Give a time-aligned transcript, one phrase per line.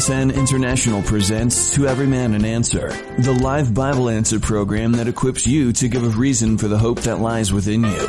[0.00, 2.88] CSN International presents To Every Man an Answer,
[3.18, 7.00] the live Bible answer program that equips you to give a reason for the hope
[7.00, 8.08] that lies within you.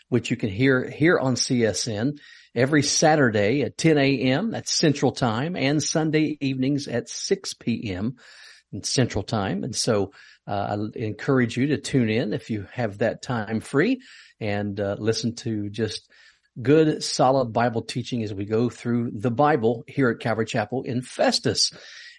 [0.10, 2.18] which you can hear here on CSN
[2.56, 4.50] every Saturday at 10 a.m.
[4.50, 8.16] That's Central Time and Sunday evenings at 6 p.m.
[8.72, 9.64] in Central Time.
[9.64, 10.14] And so
[10.48, 14.02] uh, I encourage you to tune in if you have that time free
[14.40, 16.10] and uh, listen to just
[16.62, 21.02] good, solid Bible teaching as we go through the Bible here at Calvary Chapel in
[21.02, 21.72] Festus.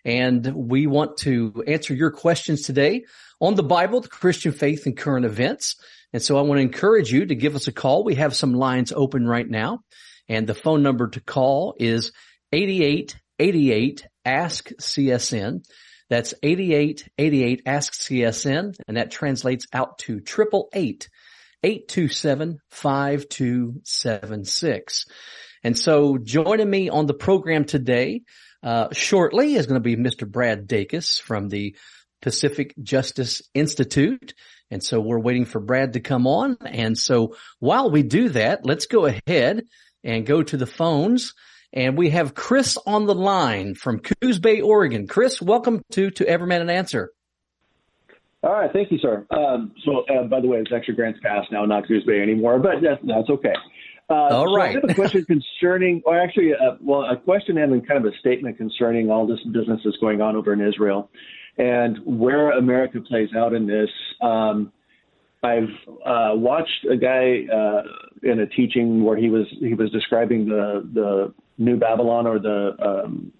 [0.04, 3.04] And we want to answer your questions today
[3.40, 5.76] on the Bible, the Christian faith and current events.
[6.12, 8.04] And so I want to encourage you to give us a call.
[8.04, 9.80] We have some lines open right now
[10.28, 12.12] and the phone number to call is
[12.52, 15.64] 8888 ask CSN.
[16.11, 21.09] That's 8888 Ask CSN and that translates out to triple eight
[21.62, 25.06] eight two seven five two seven six.
[25.64, 28.23] And so joining me on the program today,
[28.62, 30.29] uh, shortly is going to be Mr.
[30.29, 31.77] Brad Dacus from the
[32.23, 34.34] Pacific Justice Institute.
[34.70, 36.56] And so we're waiting for Brad to come on.
[36.64, 39.64] And so while we do that, let's go ahead
[40.05, 41.34] and go to the phones
[41.72, 45.06] and we have Chris on the line from Coos Bay, Oregon.
[45.06, 47.12] Chris, welcome to, to Every Man an Answer.
[48.42, 48.73] All right.
[48.73, 49.27] Thank you, sir.
[49.30, 52.58] Um, so, uh, by the way, it's actually Grants Pass now, not Coos Bay anymore,
[52.58, 53.55] but that's, that's okay.
[54.08, 54.70] Uh, all so right.
[54.70, 58.17] I have a question concerning, or actually, uh, well, a question and kind of a
[58.18, 61.11] statement concerning all this business that's going on over in Israel
[61.58, 63.90] and where America plays out in this.
[64.23, 64.73] Um,
[65.42, 65.68] I've
[66.05, 67.83] uh, watched a guy uh,
[68.23, 72.77] in a teaching where he was he was describing the the New Babylon or the
[72.80, 73.33] um,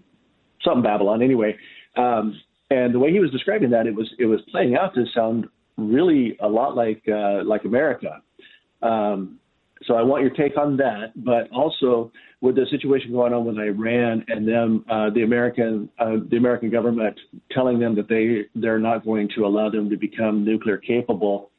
[0.65, 1.57] something Babylon anyway.
[1.97, 2.39] Um,
[2.71, 5.47] and the way he was describing that, it was it was playing out to sound
[5.77, 8.23] really a lot like uh, like America.
[8.83, 9.39] Um,
[9.85, 13.59] so I want your take on that, but also with the situation going on with
[13.59, 17.19] Iran and them, uh, the American uh, the American government
[17.53, 21.51] telling them that they they're not going to allow them to become nuclear capable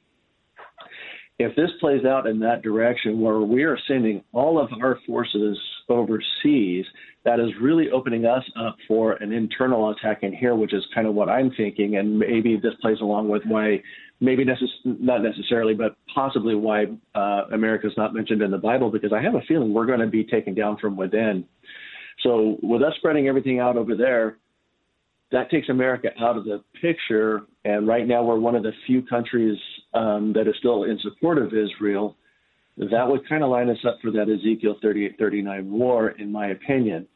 [1.39, 5.57] if this plays out in that direction where we are sending all of our forces
[5.89, 6.85] overseas,
[7.25, 11.07] that is really opening us up for an internal attack in here, which is kind
[11.07, 11.97] of what I'm thinking.
[11.97, 13.81] And maybe this plays along with why,
[14.19, 16.85] maybe necess- not necessarily, but possibly why
[17.15, 19.99] uh, America is not mentioned in the Bible, because I have a feeling we're going
[19.99, 21.45] to be taken down from within.
[22.23, 24.37] So with us spreading everything out over there,
[25.31, 27.43] that takes America out of the picture.
[27.65, 29.57] And right now, we're one of the few countries
[29.93, 32.15] um, that is still in support of Israel.
[32.79, 36.47] That would kind of line us up for that Ezekiel 38 39 war, in my
[36.47, 37.07] opinion.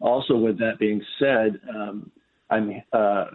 [0.00, 2.10] Also, with that being said, um,
[2.50, 3.26] I'm uh,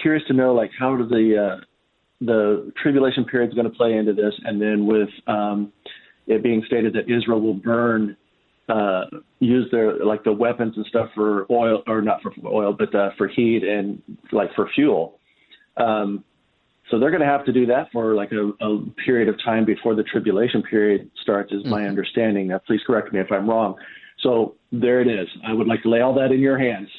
[0.00, 1.64] curious to know like how do the uh,
[2.20, 5.72] the tribulation period is going to play into this, and then with um,
[6.26, 8.16] it being stated that Israel will burn
[8.68, 9.04] uh,
[9.40, 13.10] use their like the weapons and stuff for oil or not for oil, but uh,
[13.18, 14.00] for heat and
[14.30, 15.18] like for fuel.
[15.76, 16.24] Um,
[16.92, 19.64] so they're going to have to do that for like a, a, period of time
[19.64, 21.70] before the tribulation period starts, is mm-hmm.
[21.70, 22.48] my understanding.
[22.48, 23.76] Now, please correct me if I'm wrong.
[24.18, 25.26] So there it is.
[25.42, 26.90] I would like to lay all that in your hands.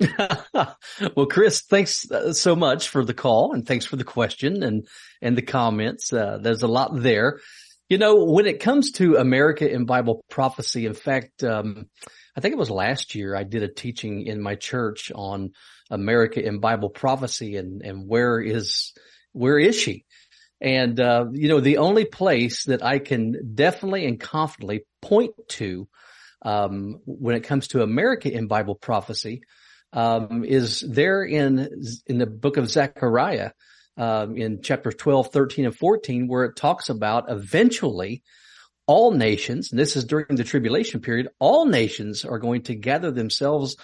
[1.16, 4.88] well, Chris, thanks uh, so much for the call and thanks for the question and,
[5.22, 6.12] and the comments.
[6.12, 7.38] Uh, there's a lot there.
[7.88, 11.88] You know, when it comes to America in Bible prophecy, in fact, um,
[12.36, 15.52] I think it was last year I did a teaching in my church on
[15.88, 18.92] America in Bible prophecy and, and where is,
[19.36, 20.04] where is she?
[20.60, 25.86] And, uh, you know, the only place that I can definitely and confidently point to,
[26.42, 29.42] um, when it comes to America in Bible prophecy,
[29.92, 33.50] um, is there in, in the book of Zechariah
[33.98, 38.22] um, in chapters 12, 13, and 14, where it talks about eventually
[38.86, 43.10] all nations, and this is during the tribulation period, all nations are going to gather
[43.10, 43.76] themselves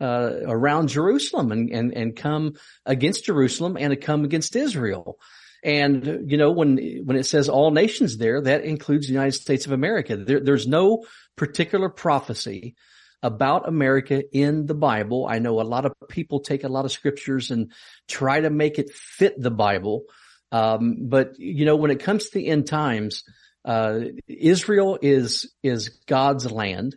[0.00, 2.54] uh, around Jerusalem and, and, and come
[2.84, 5.18] against Jerusalem and to come against Israel.
[5.64, 9.66] And, you know, when, when it says all nations there, that includes the United States
[9.66, 10.16] of America.
[10.16, 11.04] There, there's no
[11.36, 12.76] particular prophecy
[13.22, 15.26] about America in the Bible.
[15.28, 17.72] I know a lot of people take a lot of scriptures and
[18.06, 20.04] try to make it fit the Bible.
[20.52, 23.24] Um, but you know, when it comes to the end times,
[23.64, 26.96] Uh, Israel is, is God's land.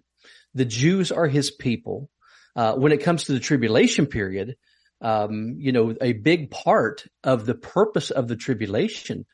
[0.53, 2.07] The Jews are his people.
[2.55, 4.55] Uh, when it comes to the tribulation period,
[5.01, 9.25] um, you know, a big part of the purpose of the tribulation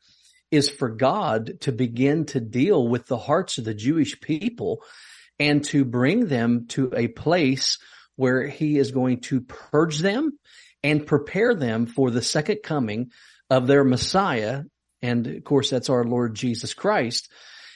[0.50, 4.82] is for God to begin to deal with the hearts of the Jewish people
[5.40, 7.80] and to bring them to a place
[8.16, 10.38] where he is going to purge them
[10.84, 13.12] and prepare them for the second coming
[13.50, 14.64] of their Messiah.
[15.02, 17.30] And of course, that's our Lord Jesus Christ.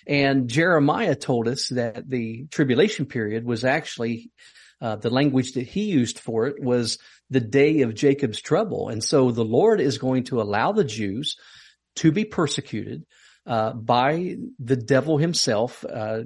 [0.08, 4.32] And Jeremiah told us that the tribulation period was actually
[4.82, 6.98] uh, the language that he used for it was
[7.30, 8.90] the day of Jacob's trouble.
[8.90, 11.38] And so the Lord is going to allow the Jews
[11.98, 13.06] to be persecuted
[13.46, 16.24] uh, by the devil himself, uh,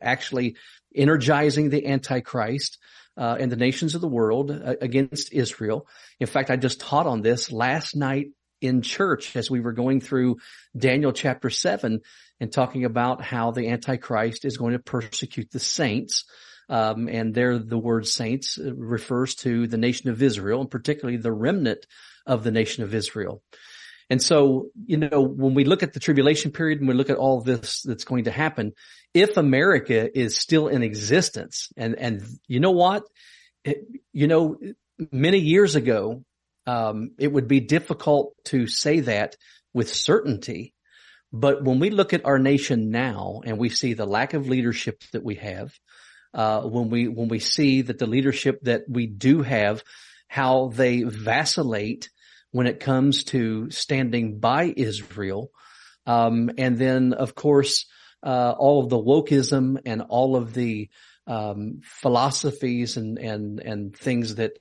[0.00, 0.56] actually
[0.94, 2.78] energizing the Antichrist
[3.16, 5.86] uh, and the nations of the world uh, against Israel.
[6.20, 8.28] In fact, I just taught on this last night
[8.60, 10.36] in church as we were going through
[10.76, 12.00] Daniel chapter seven
[12.40, 16.24] and talking about how the Antichrist is going to persecute the saints.
[16.68, 21.32] Um, and there the word saints refers to the nation of Israel and particularly the
[21.32, 21.86] remnant
[22.26, 23.42] of the nation of Israel.
[24.10, 27.16] And so, you know, when we look at the tribulation period and we look at
[27.16, 28.72] all this that's going to happen,
[29.12, 33.04] if America is still in existence and, and you know what,
[33.64, 33.78] it,
[34.12, 34.56] you know,
[35.12, 36.24] many years ago,
[36.66, 39.36] um, it would be difficult to say that
[39.74, 40.74] with certainty.
[41.32, 45.02] But when we look at our nation now and we see the lack of leadership
[45.12, 45.72] that we have,
[46.38, 49.82] uh, when we, when we see that the leadership that we do have,
[50.28, 52.10] how they vacillate
[52.52, 55.50] when it comes to standing by Israel.
[56.06, 57.86] Um, and then of course,
[58.22, 60.88] uh, all of the wokeism and all of the,
[61.26, 64.52] um, philosophies and, and, and things that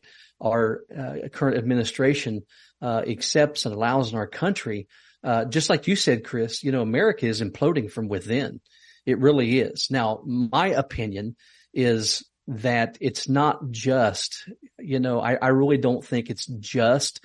[0.42, 2.42] our uh, current administration,
[2.82, 4.88] uh, accepts and allows in our country.
[5.24, 8.62] Uh, just like you said, Chris, you know, America is imploding from within.
[9.06, 9.90] It really is.
[9.92, 11.36] Now, my opinion
[11.78, 17.24] is that it's not just, you know, I, I really don't think it's just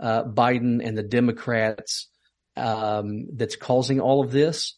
[0.00, 2.08] uh, Biden and the Democrats
[2.56, 4.76] um, that's causing all of this.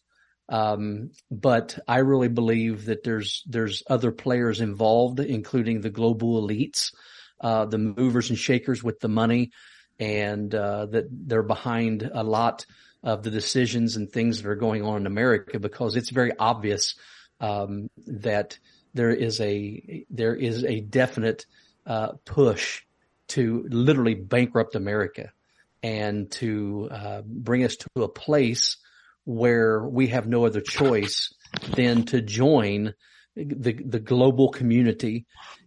[0.49, 6.91] Um, but I really believe that there's there's other players involved, including the global elites,
[7.39, 9.51] uh, the movers and shakers with the money,
[9.99, 12.65] and uh, that they're behind a lot
[13.03, 16.95] of the decisions and things that are going on in America because it's very obvious
[17.39, 18.59] um, that
[18.93, 21.45] there is a there is a definite
[21.85, 22.83] uh, push
[23.29, 25.31] to literally bankrupt America
[25.81, 28.77] and to uh, bring us to a place
[29.25, 31.33] where we have no other choice
[31.75, 32.93] than to join
[33.35, 35.25] the the global community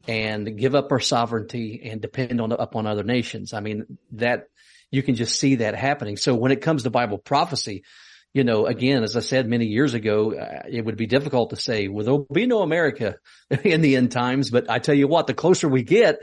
[0.09, 3.53] and give up our sovereignty and depend on upon other nations.
[3.53, 4.49] I mean that
[4.91, 6.17] you can just see that happening.
[6.17, 7.83] So when it comes to Bible prophecy,
[8.37, 11.57] you know, again, as I said many years ago, uh, it would be difficult to
[11.57, 13.17] say, well, there'll be no America
[13.65, 14.51] in the end times.
[14.51, 16.19] But I tell you what, the closer we get,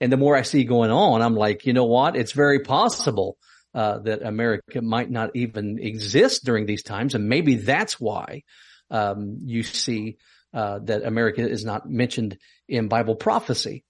[0.00, 2.16] and the more I see going on, I'm like, you know what?
[2.16, 3.36] It's very possible
[3.74, 8.44] uh, that America might not even exist during these times, and maybe that's why
[8.90, 10.16] um, you see
[10.54, 12.38] uh, that America is not mentioned
[12.70, 13.84] in Bible prophecy.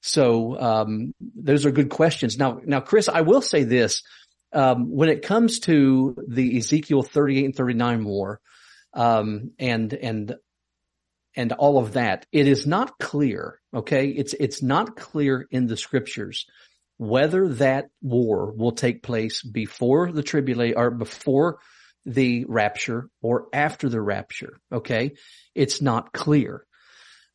[0.00, 2.38] So um, those are good questions.
[2.38, 4.04] Now, now, Chris, I will say this:
[4.56, 8.40] um, when it comes to the Ezekiel 38 and 39 war,
[8.94, 10.34] um, and and
[11.36, 13.60] and all of that, it is not clear.
[13.74, 14.08] Okay.
[14.08, 16.46] It's, it's not clear in the scriptures
[16.96, 21.58] whether that war will take place before the tribulation or before
[22.06, 24.58] the rapture or after the rapture.
[24.72, 25.12] Okay.
[25.54, 26.64] It's not clear.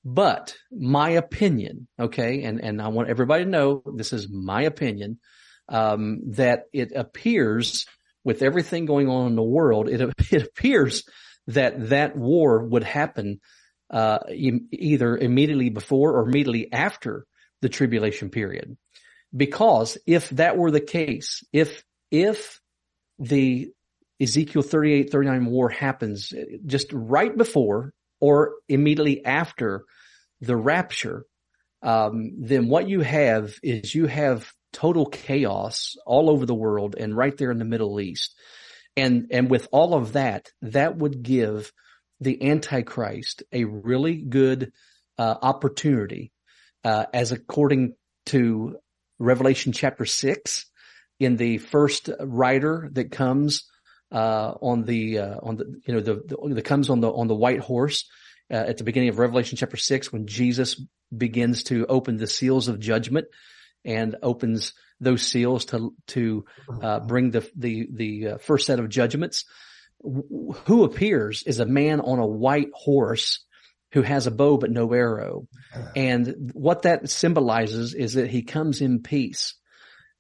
[0.04, 5.20] But my opinion, okay, and, and I want everybody to know this is my opinion,
[5.72, 7.88] um, that it appears
[8.24, 10.02] with everything going on in the world, it,
[10.32, 11.04] it appears
[11.48, 13.40] that that war would happen
[13.90, 17.26] uh, either immediately before or immediately after
[17.62, 18.78] the tribulation period.
[19.36, 22.60] Because if that were the case, if, if
[23.18, 23.72] the
[24.20, 26.34] Ezekiel 38, 39 war happens
[26.66, 29.86] just right before or immediately after
[30.42, 31.26] the rapture,
[31.82, 37.16] um, then what you have is you have total chaos all over the world and
[37.16, 38.36] right there in the Middle East.
[38.98, 41.72] And, and with all of that, that would give
[42.20, 44.72] the Antichrist a really good
[45.18, 46.32] uh, opportunity,
[46.84, 47.96] uh, as according
[48.28, 48.78] to
[49.20, 50.66] Revelation chapter six,
[51.20, 53.70] in the first rider that comes
[54.12, 57.28] uh, on the uh, on the you know the, the that comes on the on
[57.28, 58.10] the white horse
[58.52, 60.82] uh, at the beginning of Revelation chapter six when Jesus
[61.16, 63.28] begins to open the seals of judgment
[63.86, 66.46] and opens those seals to to
[66.82, 69.46] uh, bring the the the first set of judgments
[70.04, 73.46] who appears is a man on a white horse
[73.94, 75.48] who has a bow but no arrow.
[75.96, 79.56] And what that symbolizes is that he comes in peace.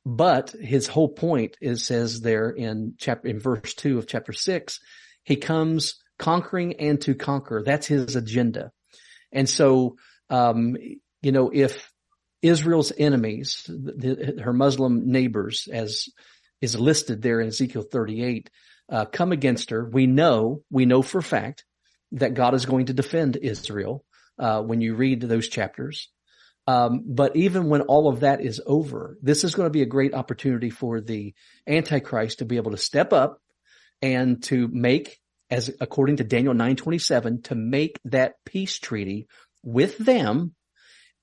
[0.05, 4.79] But his whole point is says there in chapter, in verse two of chapter six,
[5.23, 7.63] he comes conquering and to conquer.
[7.63, 8.71] That's his agenda.
[9.31, 9.95] And so,
[10.29, 10.75] um,
[11.21, 11.91] you know, if
[12.41, 16.09] Israel's enemies, the, her Muslim neighbors, as
[16.61, 18.49] is listed there in Ezekiel 38,
[18.89, 21.65] uh, come against her, we know, we know for a fact
[22.13, 24.03] that God is going to defend Israel
[24.37, 26.09] uh, when you read those chapters.
[26.67, 29.87] Um, but even when all of that is over, this is going to be a
[29.87, 31.33] great opportunity for the
[31.67, 33.39] Antichrist to be able to step up
[34.01, 35.19] and to make,
[35.49, 39.27] as according to Daniel 9:27, to make that peace treaty
[39.63, 40.53] with them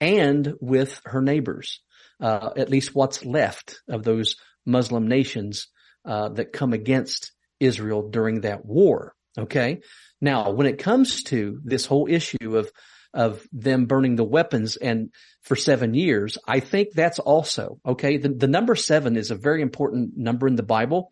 [0.01, 1.81] and with her neighbors,
[2.21, 4.37] uh, at least what's left of those
[4.67, 5.69] Muslim nations
[6.05, 9.15] uh, that come against Israel during that war.
[9.37, 9.81] Okay,
[10.21, 12.71] now, when it comes to this whole issue of
[13.15, 15.11] of them burning the weapons and
[15.43, 18.19] for seven years, I think that's also okay.
[18.19, 21.11] The, the number seven is a very important number in the Bible,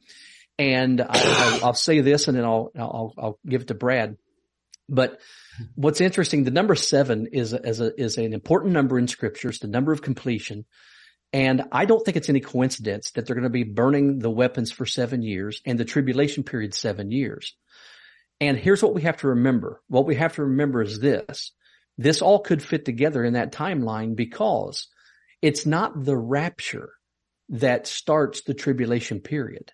[0.59, 4.17] and I, will say this, and then I'll, I'll I'll give it to Brad.
[4.89, 5.21] But
[5.75, 9.49] what's interesting, the number seven is a, is an important number in Scripture.
[9.49, 10.65] It's the number of completion.
[11.33, 14.71] And I don't think it's any coincidence that they're going to be burning the weapons
[14.71, 17.55] for seven years and the tribulation period seven years.
[18.41, 19.81] And here's what we have to remember.
[19.89, 21.53] What we have to remember is this.
[21.99, 24.89] This all could fit together in that timeline because
[25.43, 26.91] it's not the rapture
[27.49, 29.73] that starts the tribulation period.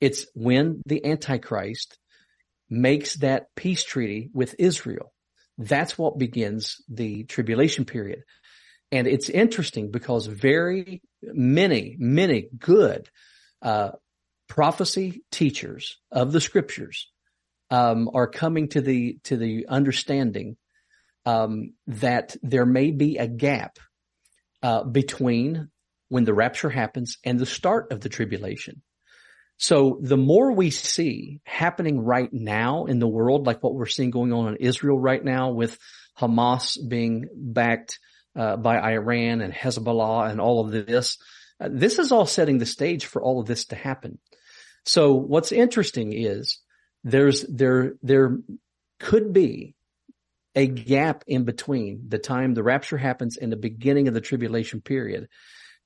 [0.00, 1.98] It's when the Antichrist
[2.68, 5.12] makes that peace treaty with Israel.
[5.58, 8.24] That's what begins the tribulation period.
[8.90, 13.08] And it's interesting because very many, many good
[13.62, 13.92] uh,
[14.48, 17.10] prophecy teachers of the scriptures
[17.70, 20.56] um, are coming to the to the understanding
[21.26, 23.78] um, that there may be a gap
[24.62, 25.70] uh, between
[26.08, 28.82] when the rapture happens and the start of the tribulation.
[29.56, 34.10] So the more we see happening right now in the world, like what we're seeing
[34.10, 35.78] going on in Israel right now with
[36.18, 37.98] Hamas being backed
[38.36, 41.18] uh, by Iran and Hezbollah and all of this,
[41.60, 44.18] uh, this is all setting the stage for all of this to happen.
[44.86, 46.58] So what's interesting is
[47.04, 48.38] there's there there
[48.98, 49.74] could be
[50.54, 54.80] a gap in between the time the rapture happens and the beginning of the tribulation
[54.80, 55.28] period.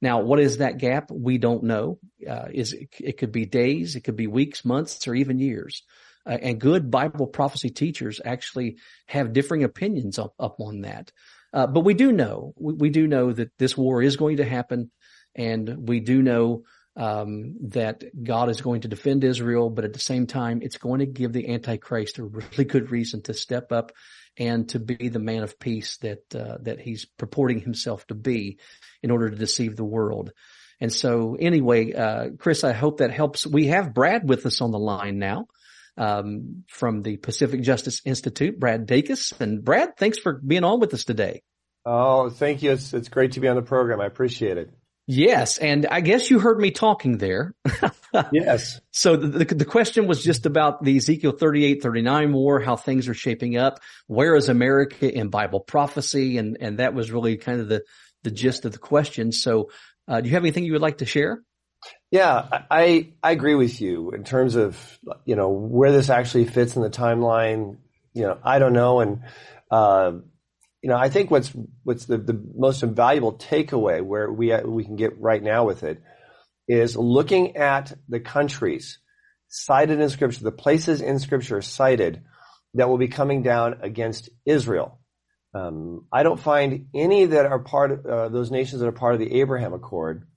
[0.01, 1.11] Now, what is that gap?
[1.11, 1.99] We don't know.
[2.29, 5.83] Uh, is it, it, could be days, it could be weeks, months, or even years.
[6.25, 8.77] Uh, and good Bible prophecy teachers actually
[9.07, 11.11] have differing opinions up, up on that.
[11.53, 14.45] Uh, but we do know, we, we, do know that this war is going to
[14.45, 14.91] happen,
[15.35, 16.65] and we do know
[16.97, 20.99] um, that God is going to defend Israel, but at the same time, it's going
[20.99, 23.93] to give the Antichrist a really good reason to step up
[24.39, 28.59] and to be the man of peace that uh, that he's purporting himself to be,
[29.03, 30.33] in order to deceive the world.
[30.81, 33.47] And so, anyway, uh, Chris, I hope that helps.
[33.47, 35.47] We have Brad with us on the line now.
[35.97, 39.33] Um, from the Pacific Justice Institute, Brad Dacus.
[39.41, 41.43] And Brad, thanks for being on with us today.
[41.85, 42.71] Oh, thank you.
[42.71, 44.01] It's, it's great to be on the program.
[44.01, 44.71] I appreciate it.
[45.11, 47.55] Yes, and I guess you heard me talking there.
[48.31, 48.79] yes.
[48.91, 53.09] So the, the, the question was just about the Ezekiel 38, 39 war, how things
[53.09, 53.81] are shaping up.
[54.07, 56.37] Where is America in Bible prophecy?
[56.37, 57.85] And and that was really kind of the
[58.23, 59.33] the gist of the question.
[59.33, 59.71] So,
[60.07, 61.43] uh, do you have anything you would like to share?
[62.11, 66.77] Yeah, I I agree with you in terms of you know where this actually fits
[66.77, 67.79] in the timeline.
[68.13, 69.23] You know, I don't know, and
[69.71, 70.13] uh,
[70.83, 74.97] you know, I think what's what's the, the most invaluable takeaway where we we can
[74.97, 76.03] get right now with it
[76.69, 78.99] is looking at the countries
[79.49, 82.23] cited in Scripture, the places in Scripture cited
[82.75, 85.01] that will be coming down against Israel.
[85.55, 89.15] Um, I don't find any that are part of uh, those nations that are part
[89.15, 90.29] of the Abraham Accord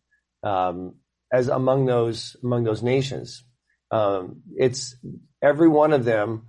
[0.42, 0.96] um,
[1.32, 3.44] as among those among those nations.
[3.92, 4.96] Um, it's
[5.44, 6.48] every one of them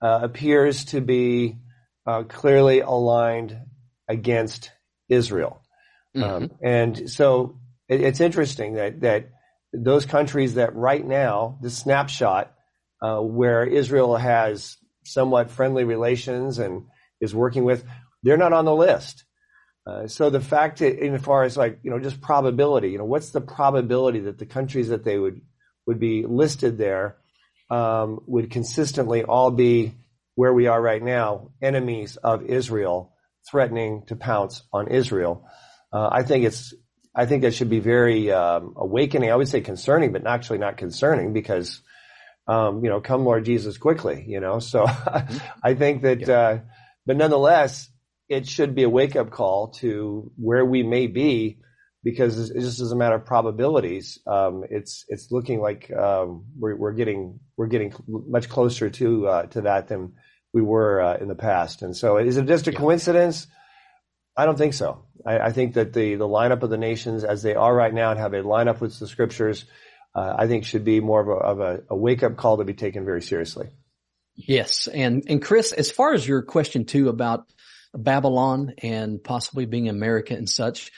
[0.00, 1.58] uh, appears to be
[2.06, 3.58] uh, clearly aligned
[4.08, 4.70] against
[5.08, 5.62] Israel.
[6.14, 6.44] Um, mm-hmm.
[6.44, 7.58] Um, and so
[7.88, 9.30] it, it's interesting that, that
[9.72, 12.52] those countries that right now, the snapshot,
[13.02, 16.84] uh, where Israel has somewhat friendly relations and
[17.20, 17.84] is working with,
[18.22, 19.24] they're not on the list.
[19.86, 22.98] Uh, so the fact, that, in as far as like you know, just probability, you
[22.98, 25.40] know, what's the probability that the countries that they would
[25.86, 27.16] would be listed there
[27.70, 29.94] um, would consistently all be
[30.36, 33.12] where we are right now, enemies of Israel
[33.50, 35.48] threatening to pounce on Israel.
[35.92, 36.72] Uh, I think it's,
[37.14, 39.32] I think that should be very um, awakening.
[39.32, 41.82] I would say concerning, but actually not concerning because
[42.48, 44.58] um, you know, come Lord Jesus quickly, you know.
[44.60, 44.86] So
[45.62, 46.58] I think that, uh,
[47.04, 47.88] but nonetheless,
[48.28, 51.58] it should be a wake up call to where we may be
[52.06, 54.20] because it's just as a matter of probabilities.
[54.28, 59.46] Um, it's, it's looking like, um, we're, we're getting, we're getting much closer to, uh,
[59.46, 60.12] to that than
[60.52, 61.82] we were, uh, in the past.
[61.82, 63.48] And so is it just a coincidence?
[64.36, 65.04] I don't think so.
[65.26, 68.12] I, I, think that the, the lineup of the nations as they are right now
[68.12, 69.64] and have a lineup with the scriptures,
[70.14, 72.64] uh, I think should be more of a, of a, a wake up call to
[72.64, 73.66] be taken very seriously.
[74.36, 74.86] Yes.
[74.86, 77.46] And, and Chris, as far as your question too about
[77.92, 80.92] Babylon and possibly being America and such,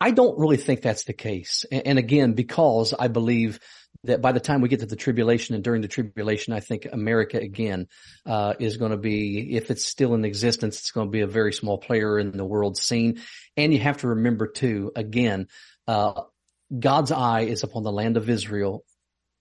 [0.00, 1.64] I don't really think that's the case.
[1.70, 3.60] And, and again, because I believe
[4.04, 6.86] that by the time we get to the tribulation and during the tribulation, I think
[6.90, 7.86] America again
[8.26, 11.26] uh, is going to be, if it's still in existence, it's going to be a
[11.26, 13.20] very small player in the world scene.
[13.56, 15.48] And you have to remember too, again,
[15.86, 16.22] uh,
[16.76, 18.84] God's eye is upon the land of Israel,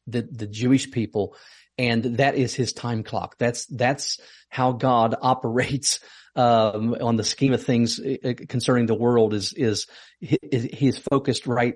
[0.08, 1.36] the the Jewish people,
[1.78, 3.38] and that is His time clock.
[3.38, 4.20] That's that's
[4.50, 6.00] how God operates
[6.36, 9.34] um, on the scheme of things uh, concerning the world.
[9.34, 9.88] Is is
[10.20, 11.76] he is focused right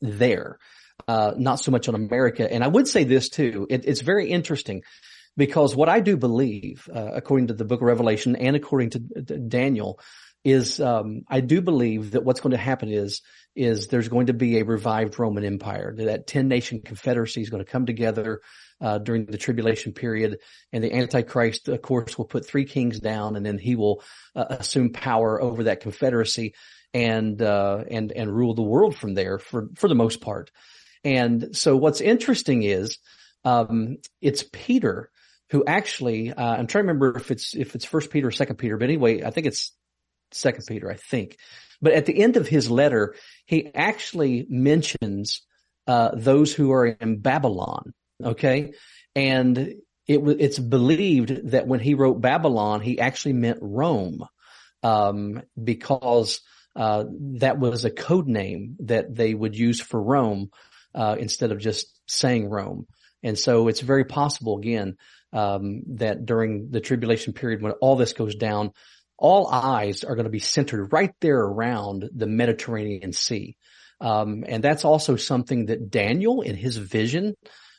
[0.00, 0.58] there
[1.08, 2.50] uh, not so much on America.
[2.50, 3.66] And I would say this too.
[3.70, 4.82] It, it's very interesting
[5.36, 8.98] because what I do believe, uh, according to the book of Revelation and according to
[8.98, 10.00] Daniel,
[10.46, 13.20] is um, I do believe that what's going to happen is
[13.56, 15.92] is there's going to be a revived Roman Empire.
[15.96, 18.42] That ten nation confederacy is going to come together
[18.80, 20.38] uh, during the tribulation period,
[20.72, 24.04] and the Antichrist, of course, will put three kings down, and then he will
[24.36, 26.54] uh, assume power over that confederacy
[26.94, 30.52] and uh, and and rule the world from there for for the most part.
[31.02, 32.98] And so what's interesting is,
[33.44, 35.10] um, it's Peter
[35.50, 38.56] who actually, uh, I'm trying to remember if it's, if it's first Peter or second
[38.56, 39.70] Peter, but anyway, I think it's
[40.32, 41.36] second Peter, I think.
[41.80, 45.42] But at the end of his letter, he actually mentions,
[45.86, 47.92] uh, those who are in Babylon.
[48.22, 48.72] Okay.
[49.14, 49.58] And
[50.06, 54.24] it it's believed that when he wrote Babylon, he actually meant Rome,
[54.82, 56.40] um, because,
[56.74, 57.04] uh,
[57.38, 60.50] that was a code name that they would use for Rome
[60.94, 62.86] uh, instead of just saying Rome.
[63.22, 64.96] And so it's very possible again
[65.32, 68.72] um, that during the tribulation period when all this goes down,
[69.18, 73.56] all eyes are going to be centered right there around the Mediterranean Sea.
[74.00, 77.34] Um, and that's also something that Daniel in his vision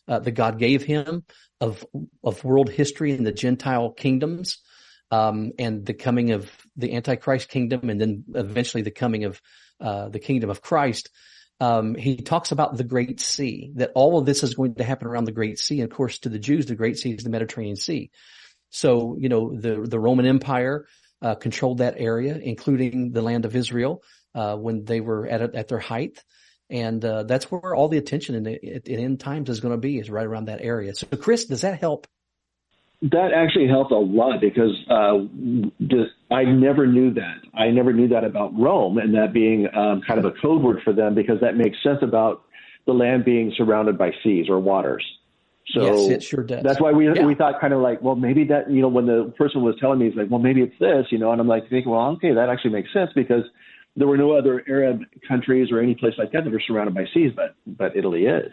[0.07, 1.23] uh, that God gave him
[1.61, 1.85] of
[2.23, 4.59] of world history and the Gentile kingdoms,
[5.11, 9.41] um, and the coming of the Antichrist kingdom, and then eventually the coming of
[9.79, 11.09] uh, the kingdom of Christ
[11.59, 15.07] um, he talks about the Great Sea, that all of this is going to happen
[15.07, 15.81] around the Great Sea.
[15.81, 18.11] And of course, to the Jews, the Great Sea is the Mediterranean Sea.
[18.69, 20.85] So, you know, the, the Roman Empire,
[21.21, 24.01] uh, controlled that area, including the land of Israel,
[24.35, 26.23] uh, when they were at, at their height.
[26.69, 29.77] And, uh, that's where all the attention in the in end times is going to
[29.77, 30.93] be is right around that area.
[30.93, 32.07] So Chris, does that help?
[33.03, 37.37] That actually helped a lot because uh, I never knew that.
[37.53, 40.81] I never knew that about Rome and that being um, kind of a code word
[40.83, 42.43] for them because that makes sense about
[42.87, 45.05] the land being surrounded by seas or waters.
[45.69, 46.63] So yes, it sure does.
[46.63, 47.25] That's why we yeah.
[47.25, 49.99] we thought kind of like, well, maybe that you know when the person was telling
[49.99, 52.33] me, he's like, well, maybe it's this, you know, and I'm like thinking, well, okay,
[52.33, 53.43] that actually makes sense because
[53.97, 57.05] there were no other Arab countries or any place like that that are surrounded by
[57.13, 58.51] seas, but but Italy is.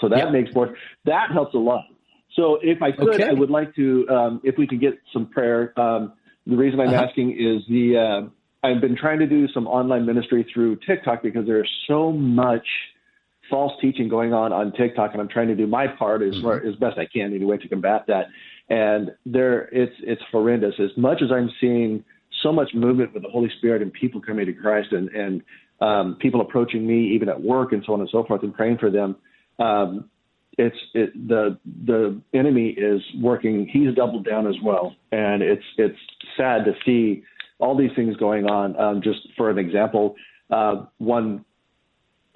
[0.00, 0.30] So that yeah.
[0.30, 1.86] makes more that helps a lot.
[2.34, 3.28] So if I could, okay.
[3.28, 5.78] I would like to, um, if we could get some prayer.
[5.78, 6.14] Um,
[6.46, 7.04] the reason I'm uh-huh.
[7.08, 11.46] asking is the uh, I've been trying to do some online ministry through TikTok because
[11.46, 12.66] there's so much
[13.50, 16.66] false teaching going on on TikTok, and I'm trying to do my part as mm-hmm.
[16.66, 18.26] as best I can anyway to combat that.
[18.68, 20.74] And there, it's it's horrendous.
[20.78, 22.04] As much as I'm seeing
[22.42, 25.42] so much movement with the Holy Spirit and people coming to Christ, and and
[25.80, 28.78] um, people approaching me even at work and so on and so forth, and praying
[28.78, 29.16] for them.
[29.58, 30.08] Um,
[30.58, 33.66] it's it, the the enemy is working.
[33.70, 35.98] He's doubled down as well, and it's it's
[36.36, 37.24] sad to see
[37.58, 38.78] all these things going on.
[38.78, 40.14] Um, just for an example,
[40.50, 41.44] uh, one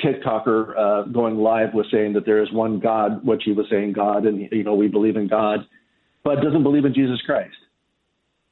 [0.02, 3.94] TikToker uh, going live was saying that there is one God, which he was saying
[3.94, 5.60] God, and you know we believe in God,
[6.22, 7.56] but doesn't believe in Jesus Christ.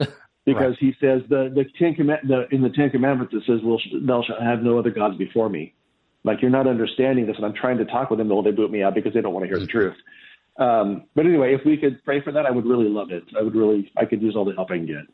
[0.47, 0.79] Because right.
[0.79, 4.23] he says the the Ten Command the, in the Ten Commandments it says, "Well, thou
[4.27, 5.73] shalt have no other gods before me."
[6.23, 8.71] Like you're not understanding this, and I'm trying to talk with them, well, they boot
[8.71, 9.97] me out because they don't want to hear the truth.
[10.59, 13.25] Um, but anyway, if we could pray for that, I would really love it.
[13.39, 15.07] I would really, I could use all the help I can get.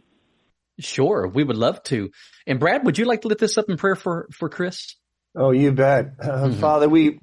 [0.79, 2.11] Sure, we would love to.
[2.47, 4.97] And Brad, would you like to lift this up in prayer for for Chris?
[5.35, 6.61] Oh, you bet, mm-hmm.
[6.61, 6.89] Father.
[6.89, 7.21] We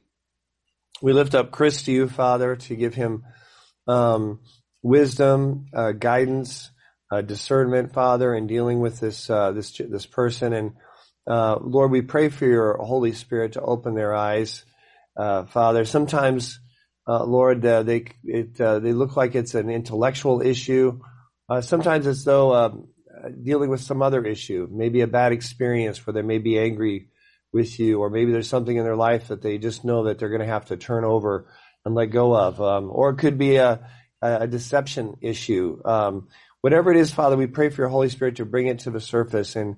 [1.02, 3.24] we lift up Chris to you, Father, to give him
[3.88, 4.40] um,
[4.82, 6.72] wisdom, uh, guidance,
[7.12, 10.74] uh, discernment, Father, in dealing with this uh, this this person and
[11.28, 14.64] uh, Lord, we pray for your Holy Spirit to open their eyes.
[15.18, 16.60] Uh, Father, sometimes
[17.06, 21.00] uh, Lord, uh, they it uh, they look like it's an intellectual issue.
[21.50, 22.88] Uh, sometimes it's though um,
[23.44, 27.10] dealing with some other issue, maybe a bad experience where they may be angry
[27.54, 30.30] with you, or maybe there's something in their life that they just know that they're
[30.30, 31.48] going to have to turn over
[31.86, 33.88] and let go of, um, or it could be a,
[34.22, 35.80] a deception issue.
[35.86, 36.28] Um,
[36.62, 39.00] whatever it is, Father, we pray for your Holy Spirit to bring it to the
[39.00, 39.78] surface and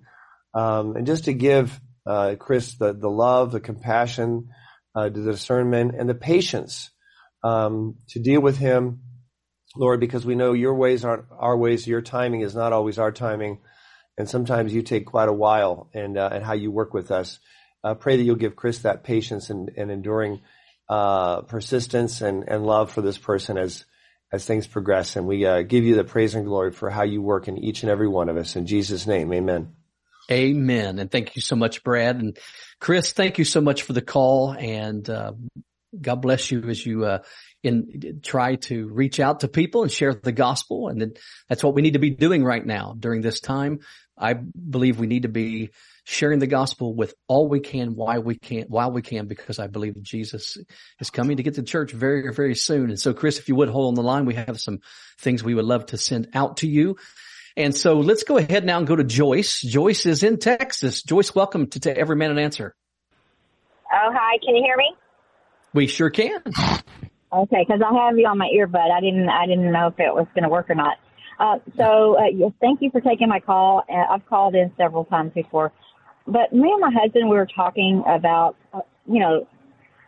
[0.53, 4.49] um, and just to give uh, Chris the the love, the compassion,
[4.95, 6.89] uh, the discernment, and the patience
[7.43, 9.01] um, to deal with him,
[9.75, 11.85] Lord, because we know your ways aren't our ways.
[11.85, 13.59] Your timing is not always our timing,
[14.17, 17.39] and sometimes you take quite a while and uh, and how you work with us.
[17.83, 20.41] Uh, pray that you'll give Chris that patience and, and enduring
[20.89, 23.85] uh, persistence and, and love for this person as
[24.31, 25.15] as things progress.
[25.15, 27.81] And we uh, give you the praise and glory for how you work in each
[27.81, 28.55] and every one of us.
[28.55, 29.73] In Jesus' name, Amen.
[30.31, 30.99] Amen.
[30.99, 32.37] And thank you so much, Brad and
[32.79, 33.11] Chris.
[33.11, 35.31] Thank you so much for the call and uh,
[35.99, 37.19] God bless you as you uh,
[37.63, 40.87] in try to reach out to people and share the gospel.
[40.87, 43.79] And that's what we need to be doing right now during this time.
[44.17, 45.71] I believe we need to be
[46.09, 49.67] sharing the gospel with all we can, why we can, while we can, because I
[49.67, 50.57] believe Jesus
[50.99, 52.89] is coming to get to church very, very soon.
[52.89, 54.79] And so, Chris, if you would hold on the line, we have some
[55.19, 56.97] things we would love to send out to you.
[57.55, 59.61] And so let's go ahead now and go to Joyce.
[59.61, 61.03] Joyce is in Texas.
[61.03, 62.73] Joyce, welcome to, to Every Man an Answer.
[63.93, 64.39] Oh, hi.
[64.43, 64.95] Can you hear me?
[65.73, 66.41] We sure can.
[67.31, 68.91] Okay, because I have you on my earbud.
[68.91, 69.29] I didn't.
[69.29, 70.97] I didn't know if it was going to work or not.
[71.39, 73.83] Uh, so uh, yes, thank you for taking my call.
[73.87, 75.71] Uh, I've called in several times before,
[76.29, 79.47] but me and my husband we were talking about uh, you know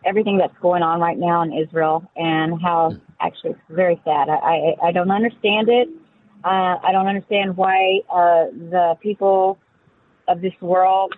[0.06, 4.30] everything that's going on right now in Israel and how actually it's very sad.
[4.30, 5.90] I I, I don't understand it.
[6.44, 9.60] Uh, I don't understand why uh, the people
[10.28, 11.14] of this world.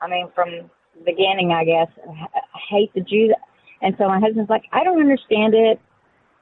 [0.00, 1.88] I mean, from the beginning, I guess,
[2.70, 3.34] hate the Jews.
[3.82, 5.80] And so my husband's like, I don't understand it.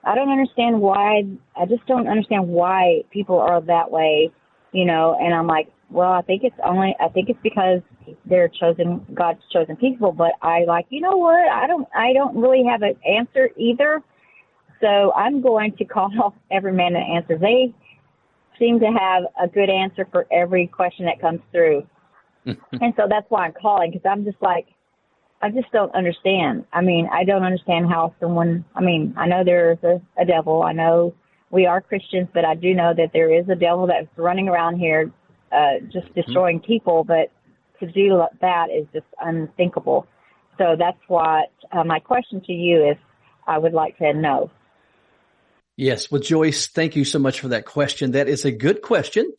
[0.05, 1.25] I don't understand why.
[1.57, 4.31] I just don't understand why people are that way,
[4.73, 5.17] you know.
[5.21, 7.81] And I'm like, well, I think it's only, I think it's because
[8.27, 10.13] they're chosen, God's chosen people.
[10.13, 11.49] But I like, you know what?
[11.49, 14.03] I don't, I don't really have an answer either.
[14.81, 17.41] So I'm going to call every man that answers.
[17.41, 17.75] They
[18.59, 21.87] seem to have a good answer for every question that comes through.
[22.45, 24.67] and so that's why I'm calling because I'm just like,
[25.41, 26.65] I just don't understand.
[26.73, 30.63] I mean, I don't understand how someone, I mean, I know there's a, a devil.
[30.63, 31.15] I know
[31.51, 34.79] we are Christians, but I do know that there is a devil that's running around
[34.79, 35.13] here,
[35.53, 36.21] uh, just mm-hmm.
[36.21, 36.73] destroying mm-hmm.
[36.73, 37.05] people.
[37.05, 37.31] But
[37.81, 40.07] to do that is just unthinkable.
[40.59, 42.97] So that's what uh, my question to you is
[43.47, 44.51] I would like to know.
[45.77, 46.11] Yes.
[46.11, 48.13] Well, Joyce, thank you so much for that question.
[48.13, 49.33] That is a good question.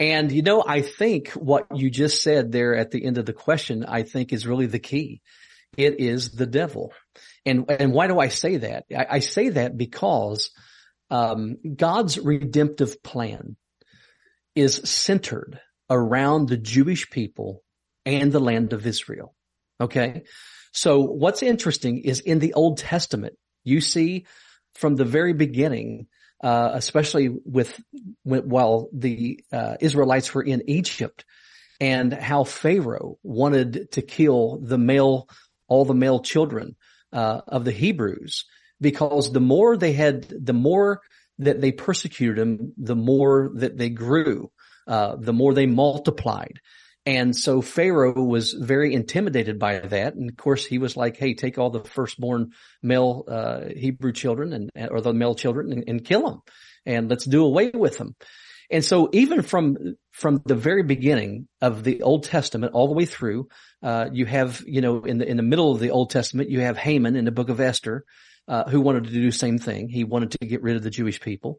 [0.00, 3.34] And you know, I think what you just said there at the end of the
[3.34, 5.20] question, I think is really the key.
[5.76, 6.92] It is the devil.
[7.44, 8.86] And, and why do I say that?
[8.90, 10.50] I, I say that because,
[11.10, 13.56] um, God's redemptive plan
[14.56, 17.62] is centered around the Jewish people
[18.04, 19.34] and the land of Israel.
[19.80, 20.22] Okay.
[20.72, 24.26] So what's interesting is in the Old Testament, you see
[24.74, 26.08] from the very beginning,
[26.42, 27.80] uh, especially with
[28.24, 31.24] while the uh, Israelites were in Egypt,
[31.80, 35.28] and how Pharaoh wanted to kill the male,
[35.68, 36.76] all the male children
[37.12, 38.44] uh, of the Hebrews,
[38.80, 41.00] because the more they had, the more
[41.38, 44.50] that they persecuted them, the more that they grew,
[44.86, 46.60] uh, the more they multiplied.
[47.04, 50.14] And so Pharaoh was very intimidated by that.
[50.14, 52.50] And of course, he was like, Hey, take all the firstborn
[52.82, 56.42] male, uh, Hebrew children and, or the male children and, and kill them
[56.84, 58.16] and let's do away with them.
[58.70, 63.04] And so even from, from the very beginning of the Old Testament all the way
[63.04, 63.48] through,
[63.82, 66.60] uh, you have, you know, in the, in the middle of the Old Testament, you
[66.60, 68.04] have Haman in the book of Esther,
[68.48, 69.88] uh, who wanted to do the same thing.
[69.88, 71.58] He wanted to get rid of the Jewish people.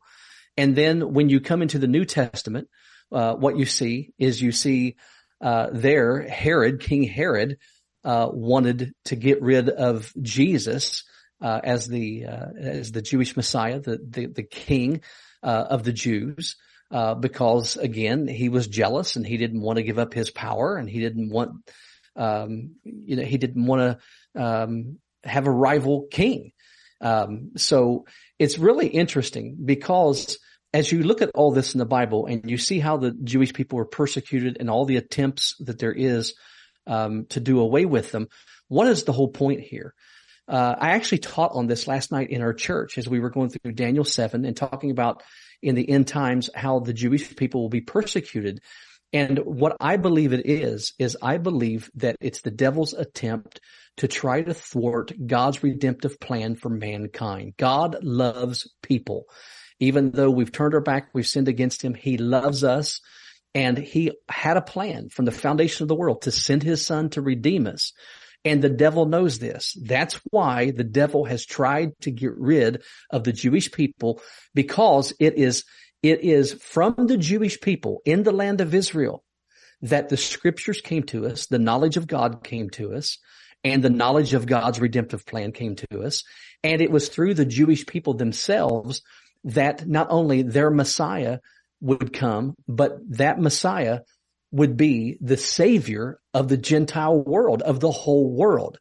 [0.56, 2.68] And then when you come into the New Testament,
[3.12, 4.96] uh, what you see is you see
[5.42, 7.58] uh, there, Herod, King Herod,
[8.04, 11.04] uh, wanted to get rid of Jesus
[11.42, 15.02] uh, as the uh, as the Jewish Messiah, the the, the king
[15.44, 16.56] uh, of the Jews,
[16.92, 20.78] uh, because again he was jealous and he didn't want to give up his power
[20.78, 21.70] and he didn't want,
[22.16, 24.00] um, you know, he didn't want
[24.36, 26.54] to um, have a rival king.
[27.02, 28.06] Um, so
[28.40, 30.38] it's really interesting because
[30.74, 33.54] as you look at all this in the Bible and you see how the Jewish
[33.54, 36.36] people were persecuted and all the attempts that there is
[36.86, 38.28] um, to do away with them,
[38.68, 39.94] what is the whole point here?
[40.48, 43.50] Uh, I actually taught on this last night in our church as we were going
[43.50, 45.24] through Daniel 7 and talking about
[45.62, 48.62] in the end times how the Jewish people will be persecuted.
[49.12, 53.62] And what I believe it is, is I believe that it's the devil's attempt
[53.98, 57.54] to try to thwart God's redemptive plan for mankind.
[57.58, 59.26] God loves people.
[59.80, 63.02] Even though we've turned our back, we've sinned against him, he loves us.
[63.54, 67.10] And he had a plan from the foundation of the world to send his son
[67.12, 67.94] to redeem us.
[68.46, 69.76] And the devil knows this.
[69.82, 74.22] That's why the devil has tried to get rid of the Jewish people
[74.54, 75.64] because it is,
[76.04, 79.24] it is from the Jewish people in the land of Israel
[79.82, 83.18] that the scriptures came to us, the knowledge of God came to us,
[83.64, 86.24] and the knowledge of God's redemptive plan came to us.
[86.64, 89.02] And it was through the Jewish people themselves
[89.44, 91.40] that not only their Messiah
[91.82, 94.02] would come, but that Messiah
[94.52, 98.80] would be the savior of the Gentile world, of the whole world.